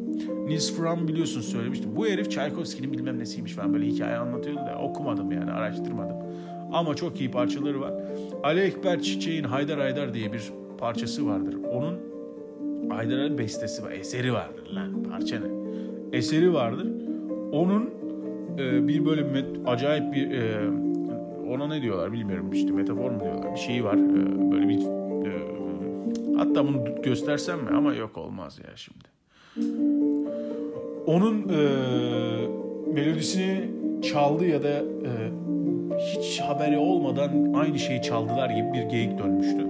Nils 0.49 0.73
Fram 0.77 1.07
biliyorsunuz 1.07 1.45
söylemiştim. 1.51 1.95
Bu 1.95 2.07
herif 2.07 2.31
Tchaikovsky'nin 2.31 2.93
bilmem 2.93 3.19
nesiymiş 3.19 3.53
falan 3.53 3.73
böyle 3.73 3.85
hikaye 3.85 4.17
anlatıyordu 4.17 4.59
da 4.59 4.77
okumadım 4.81 5.31
yani 5.31 5.51
araştırmadım. 5.51 6.15
Ama 6.73 6.95
çok 6.95 7.19
iyi 7.19 7.31
parçaları 7.31 7.81
var. 7.81 7.93
Ali 8.43 8.59
Ekber 8.59 9.01
Çiçek'in 9.01 9.43
Haydar 9.43 9.79
Haydar 9.79 10.13
diye 10.13 10.33
bir 10.33 10.51
parçası 10.77 11.27
vardır. 11.27 11.55
Onun 11.73 11.99
Haydar'ın 12.89 13.37
bestesi 13.37 13.83
var. 13.83 13.91
Eseri 13.91 14.33
vardır 14.33 14.67
lan. 14.75 15.03
Parça 15.03 15.39
ne? 15.39 15.47
Eseri 16.17 16.53
vardır. 16.53 16.87
Onun 17.51 17.89
e, 18.57 18.87
bir 18.87 19.05
böyle 19.05 19.21
met- 19.21 19.65
acayip 19.67 20.13
bir 20.13 20.31
e, 20.31 20.69
ona 21.49 21.67
ne 21.67 21.81
diyorlar 21.81 22.11
bilmiyorum 22.13 22.51
işte 22.53 22.71
metafor 22.71 23.11
mu 23.11 23.19
diyorlar. 23.19 23.51
Bir 23.53 23.59
şeyi 23.59 23.83
var. 23.83 23.93
E, 23.95 24.51
böyle 24.51 24.67
bir 24.69 24.79
e, 25.27 25.31
hatta 26.37 26.67
bunu 26.67 27.01
göstersem 27.03 27.59
mi 27.59 27.69
ama 27.69 27.93
yok 27.93 28.17
olmaz 28.17 28.59
ya 28.67 28.75
şimdi. 28.75 29.05
Onun 31.09 31.49
e, 31.49 31.61
melodisini 32.93 33.69
çaldı 34.01 34.45
ya 34.45 34.63
da 34.63 34.69
e, 34.69 35.11
hiç 35.97 36.41
haberi 36.41 36.77
olmadan 36.77 37.53
aynı 37.53 37.79
şeyi 37.79 38.01
çaldılar 38.01 38.49
gibi 38.49 38.73
bir 38.73 38.81
geyik 38.81 39.19
dönmüştü. 39.19 39.67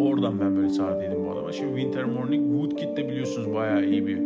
Oradan 0.00 0.40
ben 0.40 0.56
böyle 0.56 0.68
sardıydım 0.68 1.26
bu 1.26 1.30
adama. 1.30 1.52
Şimdi 1.52 1.80
Winter 1.80 2.04
Morning 2.04 2.52
Woodkid 2.52 2.96
de 2.96 3.08
biliyorsunuz 3.08 3.54
bayağı 3.54 3.84
iyi 3.84 4.06
bir 4.06 4.18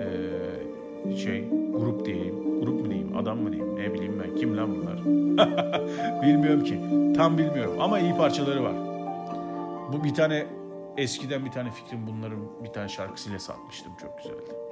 e, 0.00 1.16
şey 1.16 1.44
grup 1.72 2.06
diyeyim. 2.06 2.60
Grup 2.60 2.80
mu 2.80 2.90
diyeyim, 2.90 3.16
adam 3.16 3.38
mı 3.38 3.52
diyeyim, 3.52 3.76
ne 3.76 3.94
bileyim 3.94 4.22
ben. 4.24 4.36
Kim 4.36 4.56
lan 4.56 4.70
bunlar? 4.76 5.04
bilmiyorum 6.22 6.64
ki. 6.64 6.78
Tam 7.16 7.38
bilmiyorum 7.38 7.74
ama 7.80 7.98
iyi 7.98 8.16
parçaları 8.16 8.62
var. 8.62 8.74
Bu 9.92 10.04
bir 10.04 10.14
tane 10.14 10.46
eskiden 10.96 11.44
bir 11.44 11.50
tane 11.50 11.70
fikrim 11.70 12.00
bunların 12.06 12.38
bir 12.64 12.68
tane 12.68 12.88
şarkısıyla 12.88 13.38
satmıştım. 13.38 13.92
Çok 14.00 14.18
güzeldi. 14.18 14.65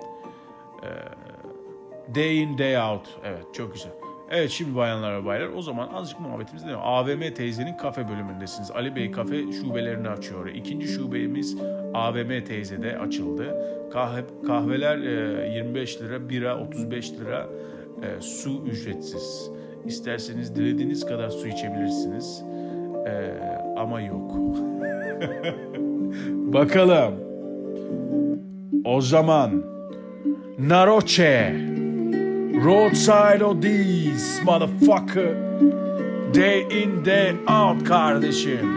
Ee, 0.84 2.14
Day 2.14 2.42
in 2.42 2.58
Day 2.58 2.78
Out. 2.78 3.08
Evet 3.24 3.44
çok 3.54 3.74
güzel. 3.74 3.92
Evet 4.30 4.50
şimdi 4.50 4.76
bayanlar 4.76 5.22
ve 5.22 5.24
baylar 5.24 5.48
o 5.56 5.62
zaman 5.62 5.88
azıcık 5.88 6.20
muhabbetimiz 6.20 6.66
devam. 6.66 6.82
AVM 6.82 7.34
teyzenin 7.34 7.76
kafe 7.76 8.08
bölümündesiniz. 8.08 8.70
Ali 8.70 8.96
Bey 8.96 9.10
kafe 9.10 9.52
şubelerini 9.52 10.08
açıyor. 10.08 10.46
İkinci 10.46 10.88
şubemiz 10.88 11.56
AVM 11.94 12.44
teyzede 12.44 12.98
açıldı. 12.98 13.56
Kahve, 13.92 14.24
kahveler 14.46 14.98
e, 14.98 15.54
25 15.54 16.00
lira, 16.00 16.28
bira 16.28 16.60
35 16.60 17.12
lira, 17.12 17.48
e, 18.02 18.20
su 18.20 18.62
ücretsiz. 18.66 19.50
İsterseniz 19.84 20.56
dilediğiniz 20.56 21.06
kadar 21.06 21.28
su 21.28 21.48
içebilirsiniz. 21.48 22.44
E, 23.06 23.40
ama 23.76 24.00
yok. 24.00 24.30
Bakalım. 26.28 27.14
O 28.84 29.00
zaman 29.00 29.73
Naroche 30.58 31.52
Roadside 32.64 33.44
Odis 33.44 34.40
motherfucker 34.44 35.34
Day 36.34 36.66
in 36.70 37.04
day 37.04 37.34
out 37.48 37.84
kardeşim. 37.84 38.68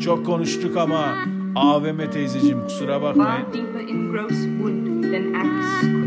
Çok 0.00 0.26
konuştuk 0.26 0.76
ama 0.76 1.14
AVM 1.54 2.10
teyzeciğim 2.12 2.62
kusura 2.64 3.02
bakmayın. 3.02 3.46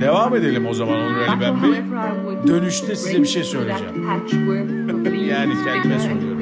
Devam 0.01 0.35
edelim 0.35 0.67
o 0.67 0.73
zaman 0.73 0.99
Onur 0.99 1.27
Ali 1.27 1.41
ben 1.41 1.63
bir. 1.63 2.47
Dönüşte 2.47 2.95
size 2.95 3.21
bir 3.21 3.27
şey 3.27 3.43
söyleyeceğim. 3.43 3.93
Yani 5.29 5.53
kendime 5.65 5.99
söylüyorum. 5.99 6.39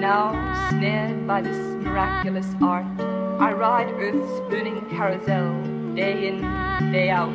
Now, 0.00 0.32
snared 0.70 1.28
by 1.28 1.40
this 1.40 1.71
miraculous 1.82 2.46
art, 2.62 2.86
I 3.40 3.52
ride 3.52 3.88
Earth's 3.98 4.40
burning 4.48 4.88
carousel, 4.90 5.52
day 5.94 6.28
in, 6.28 6.40
day 6.92 7.10
out. 7.10 7.32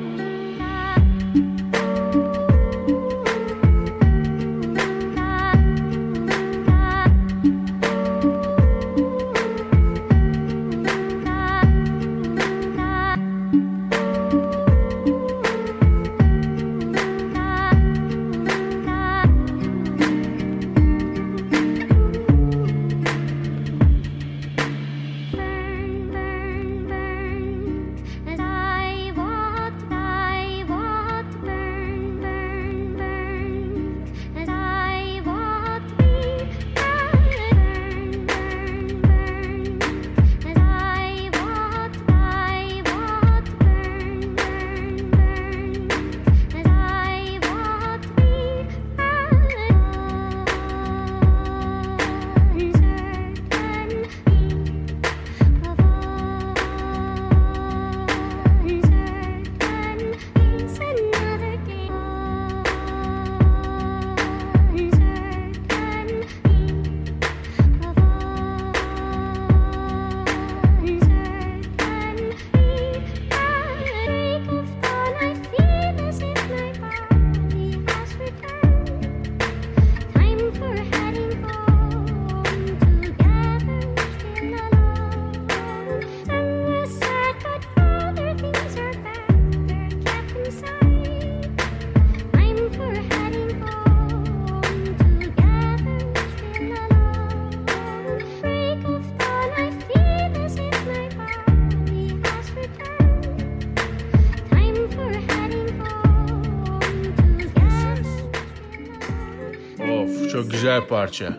Güzel 110.78 110.90
parça. 110.90 111.38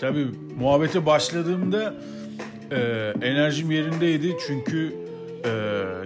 Tabii 0.00 0.26
muhabbete 0.60 1.06
başladığımda 1.06 1.94
e, 2.70 3.12
enerjim 3.22 3.70
yerindeydi 3.70 4.36
çünkü 4.46 4.94
e, 5.44 5.50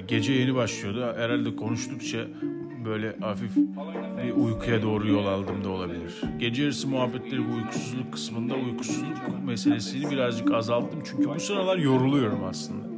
gece 0.09 0.33
yeni 0.33 0.55
başlıyordu. 0.55 1.15
Herhalde 1.17 1.57
konuştukça 1.57 2.19
böyle 2.85 3.17
hafif 3.21 3.57
bir 4.25 4.33
uykuya 4.33 4.83
doğru 4.83 5.09
yol 5.09 5.27
aldım 5.27 5.65
da 5.65 5.69
olabilir. 5.69 6.21
Gece 6.39 6.63
yarısı 6.63 6.89
muhabbetleri 6.89 7.49
bu 7.49 7.55
uykusuzluk 7.55 8.13
kısmında 8.13 8.55
uykusuzluk 8.55 9.45
meselesini 9.47 10.11
birazcık 10.11 10.55
azalttım. 10.55 11.03
Çünkü 11.05 11.29
bu 11.29 11.41
sıralar 11.41 11.77
yoruluyorum 11.77 12.45
aslında. 12.45 12.91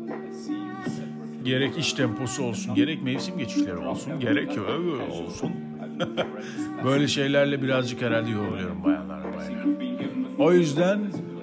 Gerek 1.45 1.79
iş 1.79 1.93
temposu 1.93 2.45
olsun, 2.45 2.75
gerek 2.75 3.03
mevsim 3.03 3.39
geçişleri 3.39 3.77
olsun, 3.77 4.21
gerek 4.21 4.59
öyle 4.59 5.13
olsun. 5.13 5.72
Böyle 6.85 7.09
şeylerle 7.09 7.63
birazcık 7.63 8.03
herhalde 8.03 8.31
yoruluyorum 8.31 8.85
bayanlar 8.85 9.25
baylar. 9.25 9.65
O 10.39 10.53
yüzden 10.53 11.01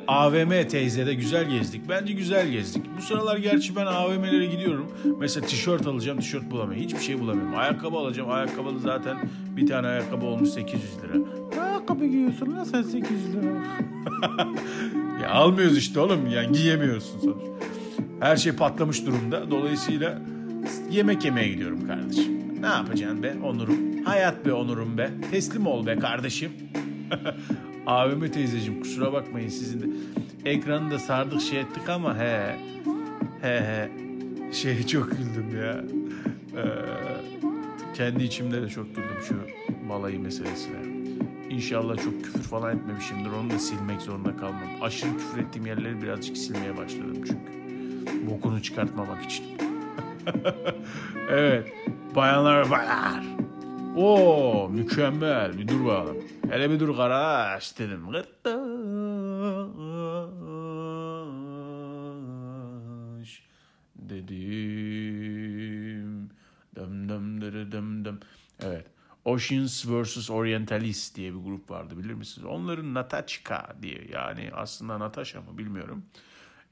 AVM 0.08 0.68
teyzede 0.68 1.14
güzel 1.14 1.50
gezdik. 1.50 1.82
Bence 1.90 2.14
güzel 2.14 2.50
gezdik. 2.50 2.84
Bu 2.98 3.02
sıralar 3.02 3.38
gerçi 3.38 3.76
ben 3.76 3.86
AVM'lere 3.86 4.46
gidiyorum. 4.46 4.92
Mesela 5.20 5.48
tişört 5.48 5.88
alacağım, 5.88 6.20
tişört 6.20 6.52
bulamıyorum. 6.52 6.84
Hiçbir 6.84 7.00
şey 7.00 7.20
bulamıyorum. 7.20 7.56
Ayakkabı 7.58 7.98
alacağım. 7.98 8.30
Ayakkabı 8.32 8.80
zaten 8.80 9.18
bir 9.58 9.68
tane 9.68 9.88
ayakkabı 9.88 10.26
olmuş 10.26 10.50
800 10.50 10.84
lira. 11.04 11.14
Ne 11.56 11.62
ayakkabı 11.62 12.06
giyiyorsun 12.06 12.54
lan 12.54 12.64
sen 12.64 12.82
800 12.82 13.34
lira? 13.34 13.44
ya 15.24 15.30
almıyoruz 15.30 15.78
işte 15.78 16.00
oğlum. 16.00 16.28
Yani 16.30 16.52
giyemiyorsun 16.52 17.20
sonuçta. 17.20 17.50
Her 18.20 18.38
şey 18.38 18.52
patlamış 18.52 19.06
durumda. 19.06 19.52
Dolayısıyla 19.52 20.22
yemek 20.92 21.26
yemeye 21.26 21.48
gidiyorum 21.50 21.88
kardeşim. 21.88 22.49
Ne 22.60 22.68
yapacaksın 22.68 23.24
be 23.24 23.36
onurum? 23.44 24.04
Hayat 24.04 24.46
be 24.46 24.54
onurum 24.54 24.98
be. 24.98 25.12
Teslim 25.32 25.68
ol 25.68 25.86
be 25.86 26.00
kardeşim. 26.00 26.52
AVM 27.86 28.28
teyzeciğim 28.28 28.82
kusura 28.82 29.14
bakmayın 29.14 29.50
sizin 29.50 29.82
de 29.82 29.86
ekranı 30.46 30.92
da 30.92 31.00
sardık 31.00 31.42
şey 31.42 31.60
ettik 31.60 31.90
ama 31.90 32.18
he 32.18 32.56
he 33.42 33.60
he 33.60 33.90
şey 34.54 34.88
çok 34.88 35.12
güldüm 35.12 35.62
ya. 35.62 35.84
Ee, 36.58 36.64
kendi 37.94 38.24
içimde 38.24 38.62
de 38.62 38.70
çok 38.70 38.96
güldüm 38.96 39.18
şu 39.28 39.36
balayı 39.90 40.20
meselesine. 40.20 40.78
İnşallah 41.50 41.98
çok 42.04 42.24
küfür 42.24 42.42
falan 42.42 42.78
etmemişimdir. 42.78 43.30
Onu 43.30 43.50
da 43.50 43.60
silmek 43.60 44.02
zorunda 44.02 44.38
kalmam. 44.38 44.70
Aşırı 44.82 45.18
küfür 45.18 45.42
ettiğim 45.42 45.66
yerleri 45.66 46.02
birazcık 46.02 46.38
silmeye 46.38 46.78
başladım 46.78 47.24
çünkü. 47.28 47.60
Bokunu 48.30 48.62
çıkartmamak 48.62 49.24
için. 49.24 49.46
evet. 51.30 51.74
Bayanlar 52.16 52.66
ve 52.66 52.72
baylar. 52.72 53.24
Oo 53.96 54.70
mükemmel. 54.70 55.58
Bir 55.58 55.68
dur 55.68 55.86
bakalım. 55.86 56.18
Hele 56.50 56.70
bir 56.70 56.80
dur 56.80 56.96
kardeş 56.98 57.80
dedim. 57.80 58.12
Kardeş 58.12 58.30
dedim. 63.96 65.10
Dım 66.76 67.10
dım 67.10 67.42
dırı 67.42 67.72
dım 67.72 68.06
dım. 68.06 68.20
Evet. 68.64 68.86
Oceans 69.26 69.86
vs. 69.88 70.30
Orientalist 70.30 71.16
diye 71.16 71.34
bir 71.34 71.40
grup 71.40 71.72
vardı 71.72 71.98
bilir 71.98 72.14
misiniz? 72.14 72.48
Onların 72.48 72.94
Natachka 72.94 73.76
diye 73.82 74.08
yani 74.14 74.50
aslında 74.54 75.00
Natasha 75.00 75.42
mı 75.42 75.58
bilmiyorum 75.58 76.06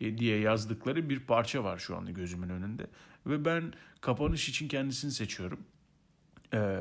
e, 0.02 0.18
diye 0.18 0.40
yazdıkları 0.40 1.10
bir 1.10 1.20
parça 1.20 1.64
var 1.64 1.78
şu 1.78 1.98
anda 1.98 2.12
gözümün 2.12 2.50
önünde. 2.50 2.88
Ve 3.28 3.46
ben 3.46 3.74
kapanış 4.02 4.50
için 4.50 4.68
kendisini 4.68 5.12
seçiyorum. 5.12 5.60
Ee, 6.54 6.78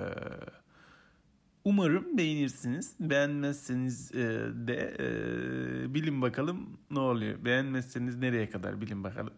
umarım 1.65 2.19
beğenirsiniz. 2.19 2.95
Beğenmezseniz 3.01 4.15
e, 4.15 4.19
de 4.55 4.97
e, 4.99 5.95
bilin 5.95 6.23
bakalım 6.23 6.81
ne 6.91 6.99
oluyor. 6.99 7.45
Beğenmezseniz 7.45 8.17
nereye 8.17 8.51
kadar 8.51 8.81
bilin 8.81 9.05
bakalım. 9.05 9.35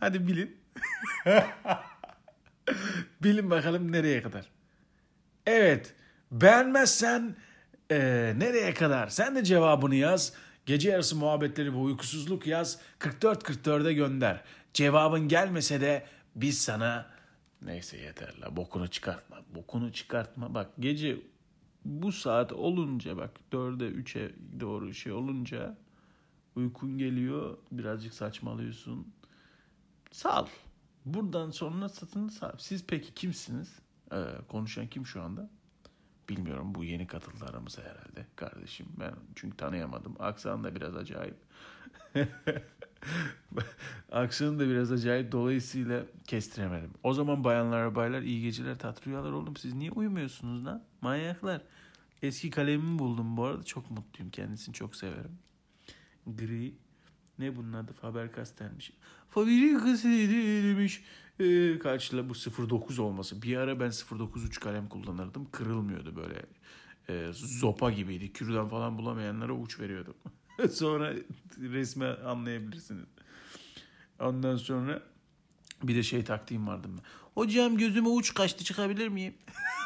Hadi 0.00 0.26
bilin. 0.26 0.56
bilin 3.22 3.50
bakalım 3.50 3.92
nereye 3.92 4.22
kadar. 4.22 4.46
Evet. 5.46 5.94
Beğenmezsen 6.32 7.36
e, 7.90 7.98
nereye 8.38 8.74
kadar? 8.74 9.08
Sen 9.08 9.36
de 9.36 9.44
cevabını 9.44 9.94
yaz. 9.94 10.32
Gece 10.66 10.90
yarısı 10.90 11.16
muhabbetleri 11.16 11.72
ve 11.72 11.76
uykusuzluk 11.76 12.46
yaz. 12.46 12.78
44-44'e 13.00 13.92
gönder. 13.92 14.44
Cevabın 14.74 15.28
gelmese 15.28 15.80
de 15.80 16.06
biz 16.34 16.62
sana 16.62 17.10
neyse 17.62 17.96
yeter 17.96 18.34
la 18.40 18.56
bokunu 18.56 18.88
çıkartma. 18.88 19.36
Bokunu 19.54 19.92
çıkartma. 19.92 20.54
Bak 20.54 20.70
gece 20.78 21.20
bu 21.84 22.12
saat 22.12 22.52
olunca 22.52 23.16
bak 23.16 23.30
4'e 23.52 23.88
3'e 23.88 24.34
doğru 24.60 24.94
şey 24.94 25.12
olunca 25.12 25.76
uykun 26.56 26.98
geliyor. 26.98 27.58
Birazcık 27.72 28.14
saçmalıyorsun. 28.14 29.14
Sal. 30.12 30.46
Buradan 31.04 31.50
sonra 31.50 31.88
satın 31.88 32.28
sal. 32.28 32.52
Siz 32.58 32.84
peki 32.86 33.14
kimsiniz? 33.14 33.78
Ee, 34.12 34.16
konuşan 34.48 34.86
kim 34.86 35.06
şu 35.06 35.22
anda? 35.22 35.50
Bilmiyorum 36.28 36.74
bu 36.74 36.84
yeni 36.84 37.06
katıldı 37.06 37.44
aramıza 37.44 37.82
herhalde 37.82 38.26
kardeşim. 38.36 38.86
Ben 39.00 39.14
çünkü 39.34 39.56
tanıyamadım. 39.56 40.16
Aksan 40.18 40.64
da 40.64 40.74
biraz 40.74 40.96
acayip. 40.96 41.36
Aksanı 44.12 44.58
da 44.58 44.68
biraz 44.68 44.92
acayip. 44.92 45.32
Dolayısıyla 45.32 46.04
kestiremedim. 46.26 46.90
O 47.02 47.14
zaman 47.14 47.44
bayanlar 47.44 47.94
baylar 47.94 48.22
iyi 48.22 48.42
geceler 48.42 48.78
tatlı 48.78 49.10
rüyalar 49.10 49.32
oldum. 49.32 49.56
Siz 49.56 49.74
niye 49.74 49.90
uyumuyorsunuz 49.90 50.64
lan? 50.64 50.84
Manyaklar. 51.00 51.62
Eski 52.22 52.50
kalemimi 52.50 52.98
buldum 52.98 53.36
bu 53.36 53.44
arada. 53.44 53.62
Çok 53.62 53.90
mutluyum. 53.90 54.30
Kendisini 54.30 54.74
çok 54.74 54.96
severim. 54.96 55.38
Gri. 56.26 56.74
Ne 57.38 57.56
bunun 57.56 57.72
adı? 57.72 57.92
Faber-Castell'miş. 57.92 58.92
Faber-Castell 59.34 60.64
demiş. 60.64 61.04
Ee, 61.40 61.78
kaçla 61.78 62.28
bu 62.28 62.34
09 62.34 62.98
olması. 62.98 63.42
Bir 63.42 63.56
ara 63.56 63.80
ben 63.80 63.90
09 63.90 64.58
kalem 64.58 64.88
kullanırdım. 64.88 65.50
Kırılmıyordu 65.50 66.16
böyle. 66.16 66.42
Ee, 67.08 67.30
zopa 67.32 67.90
gibiydi. 67.90 68.32
Kürdan 68.32 68.68
falan 68.68 68.98
bulamayanlara 68.98 69.52
uç 69.52 69.80
veriyordum. 69.80 70.14
sonra 70.72 71.12
resmi 71.58 72.06
anlayabilirsiniz. 72.06 73.04
Ondan 74.20 74.56
sonra 74.56 75.02
bir 75.82 75.96
de 75.96 76.02
şey 76.02 76.24
taktiğim 76.24 76.66
vardı. 76.66 76.88
Ben. 76.92 77.02
Hocam 77.34 77.76
gözüme 77.76 78.08
uç 78.08 78.34
kaçtı 78.34 78.64
çıkabilir 78.64 79.08
miyim? 79.08 79.34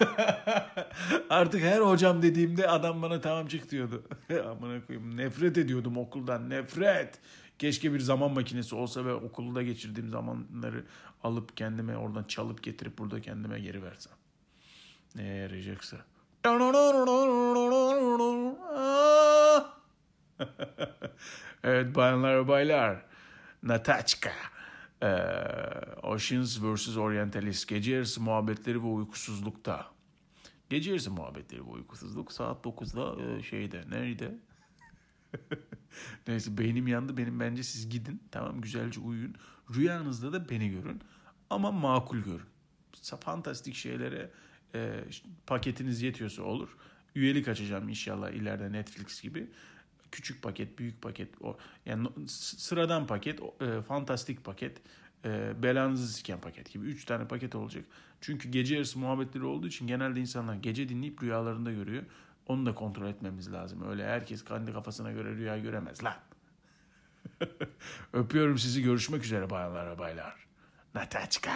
Artık 1.31 1.63
her 1.63 1.81
hocam 1.81 2.23
dediğimde 2.23 2.69
adam 2.69 3.03
bana 3.03 3.21
tamam 3.21 3.47
çık 3.47 3.71
diyordu. 3.71 4.03
Amına 4.31 4.87
koyayım. 4.87 5.17
Nefret 5.17 5.59
ediyordum 5.59 5.97
okuldan. 5.99 6.51
Nefret. 6.51 7.19
Keşke 7.59 7.93
bir 7.93 8.01
zaman 8.01 8.33
makinesi 8.33 8.75
olsa 8.75 9.05
ve 9.05 9.15
okulda 9.15 9.63
geçirdiğim 9.63 10.11
zamanları 10.11 10.85
alıp 11.23 11.57
kendime 11.57 11.97
oradan 11.97 12.25
çalıp 12.25 12.63
getirip 12.63 12.99
burada 12.99 13.21
kendime 13.21 13.61
geri 13.61 13.83
versem. 13.83 14.13
Neye 15.15 15.35
yarayacaksa. 15.35 15.97
evet 21.65 21.95
bayanlar 21.95 22.37
ve 22.37 22.49
baylar. 22.49 23.05
Natachka. 23.63 24.33
Ee, 25.03 25.07
Oceans 26.03 26.59
vs. 26.63 26.97
Orientalist. 26.97 27.69
Gece 27.69 27.93
yarısı 27.93 28.21
muhabbetleri 28.21 28.83
ve 28.83 28.87
uykusuzlukta. 28.87 29.87
Gece 30.71 30.91
yarısı 30.91 31.11
muhabbetleri 31.11 31.61
ve 31.61 31.71
uykusuzluk 31.71 32.33
saat 32.33 32.67
9'da 32.67 33.23
e, 33.23 33.43
şeyde 33.43 33.85
nerede? 33.91 34.35
Neyse 36.29 36.59
beynim 36.59 36.89
yandı. 36.89 37.17
Benim 37.17 37.41
bence 37.41 37.63
siz 37.63 37.89
gidin. 37.89 38.23
Tamam 38.31 38.61
güzelce 38.61 39.01
uyuyun. 39.01 39.35
Rüyanızda 39.75 40.33
da 40.33 40.49
beni 40.49 40.71
görün. 40.71 41.01
Ama 41.51 41.73
makul 41.73 42.19
görün. 42.19 42.47
Fantastik 43.21 43.75
şeylere 43.75 44.31
e, 44.75 45.05
paketiniz 45.47 46.03
yetiyorsa 46.03 46.43
olur. 46.43 46.77
Üyelik 47.15 47.49
açacağım 47.49 47.89
inşallah 47.89 48.31
ileride 48.31 48.73
Netflix 48.73 49.23
gibi. 49.23 49.51
Küçük 50.15 50.43
paket, 50.43 50.79
büyük 50.79 51.03
paket, 51.03 51.29
o 51.41 51.57
yani 51.87 52.09
sıradan 52.29 53.07
paket, 53.07 53.41
e, 53.61 53.83
fantastik 53.83 54.45
paket, 54.45 54.81
e, 55.25 55.63
belanızı 55.63 56.13
siken 56.13 56.41
paket 56.41 56.73
gibi. 56.73 56.87
Üç 56.87 57.05
tane 57.05 57.29
paket 57.29 57.55
olacak. 57.55 57.85
Çünkü 58.21 58.49
gece 58.49 58.75
yarısı 58.75 58.99
muhabbetleri 58.99 59.45
olduğu 59.45 59.67
için 59.67 59.87
genelde 59.87 60.21
insanlar 60.21 60.55
gece 60.55 60.89
dinleyip 60.89 61.23
rüyalarında 61.23 61.73
görüyor. 61.73 62.03
Onu 62.47 62.67
da 62.67 62.75
kontrol 62.75 63.09
etmemiz 63.09 63.53
lazım. 63.53 63.91
Öyle 63.91 64.07
herkes 64.07 64.45
kendi 64.45 64.73
kafasına 64.73 65.13
göre 65.13 65.31
rüya 65.35 65.59
göremez 65.59 66.05
lan. 66.05 66.15
Öpüyorum 68.13 68.59
sizi. 68.59 68.83
Görüşmek 68.83 69.25
üzere 69.25 69.51
bayanlar 69.51 69.91
ve 69.91 69.99
baylar. 69.99 70.47
Natachka. 70.95 71.53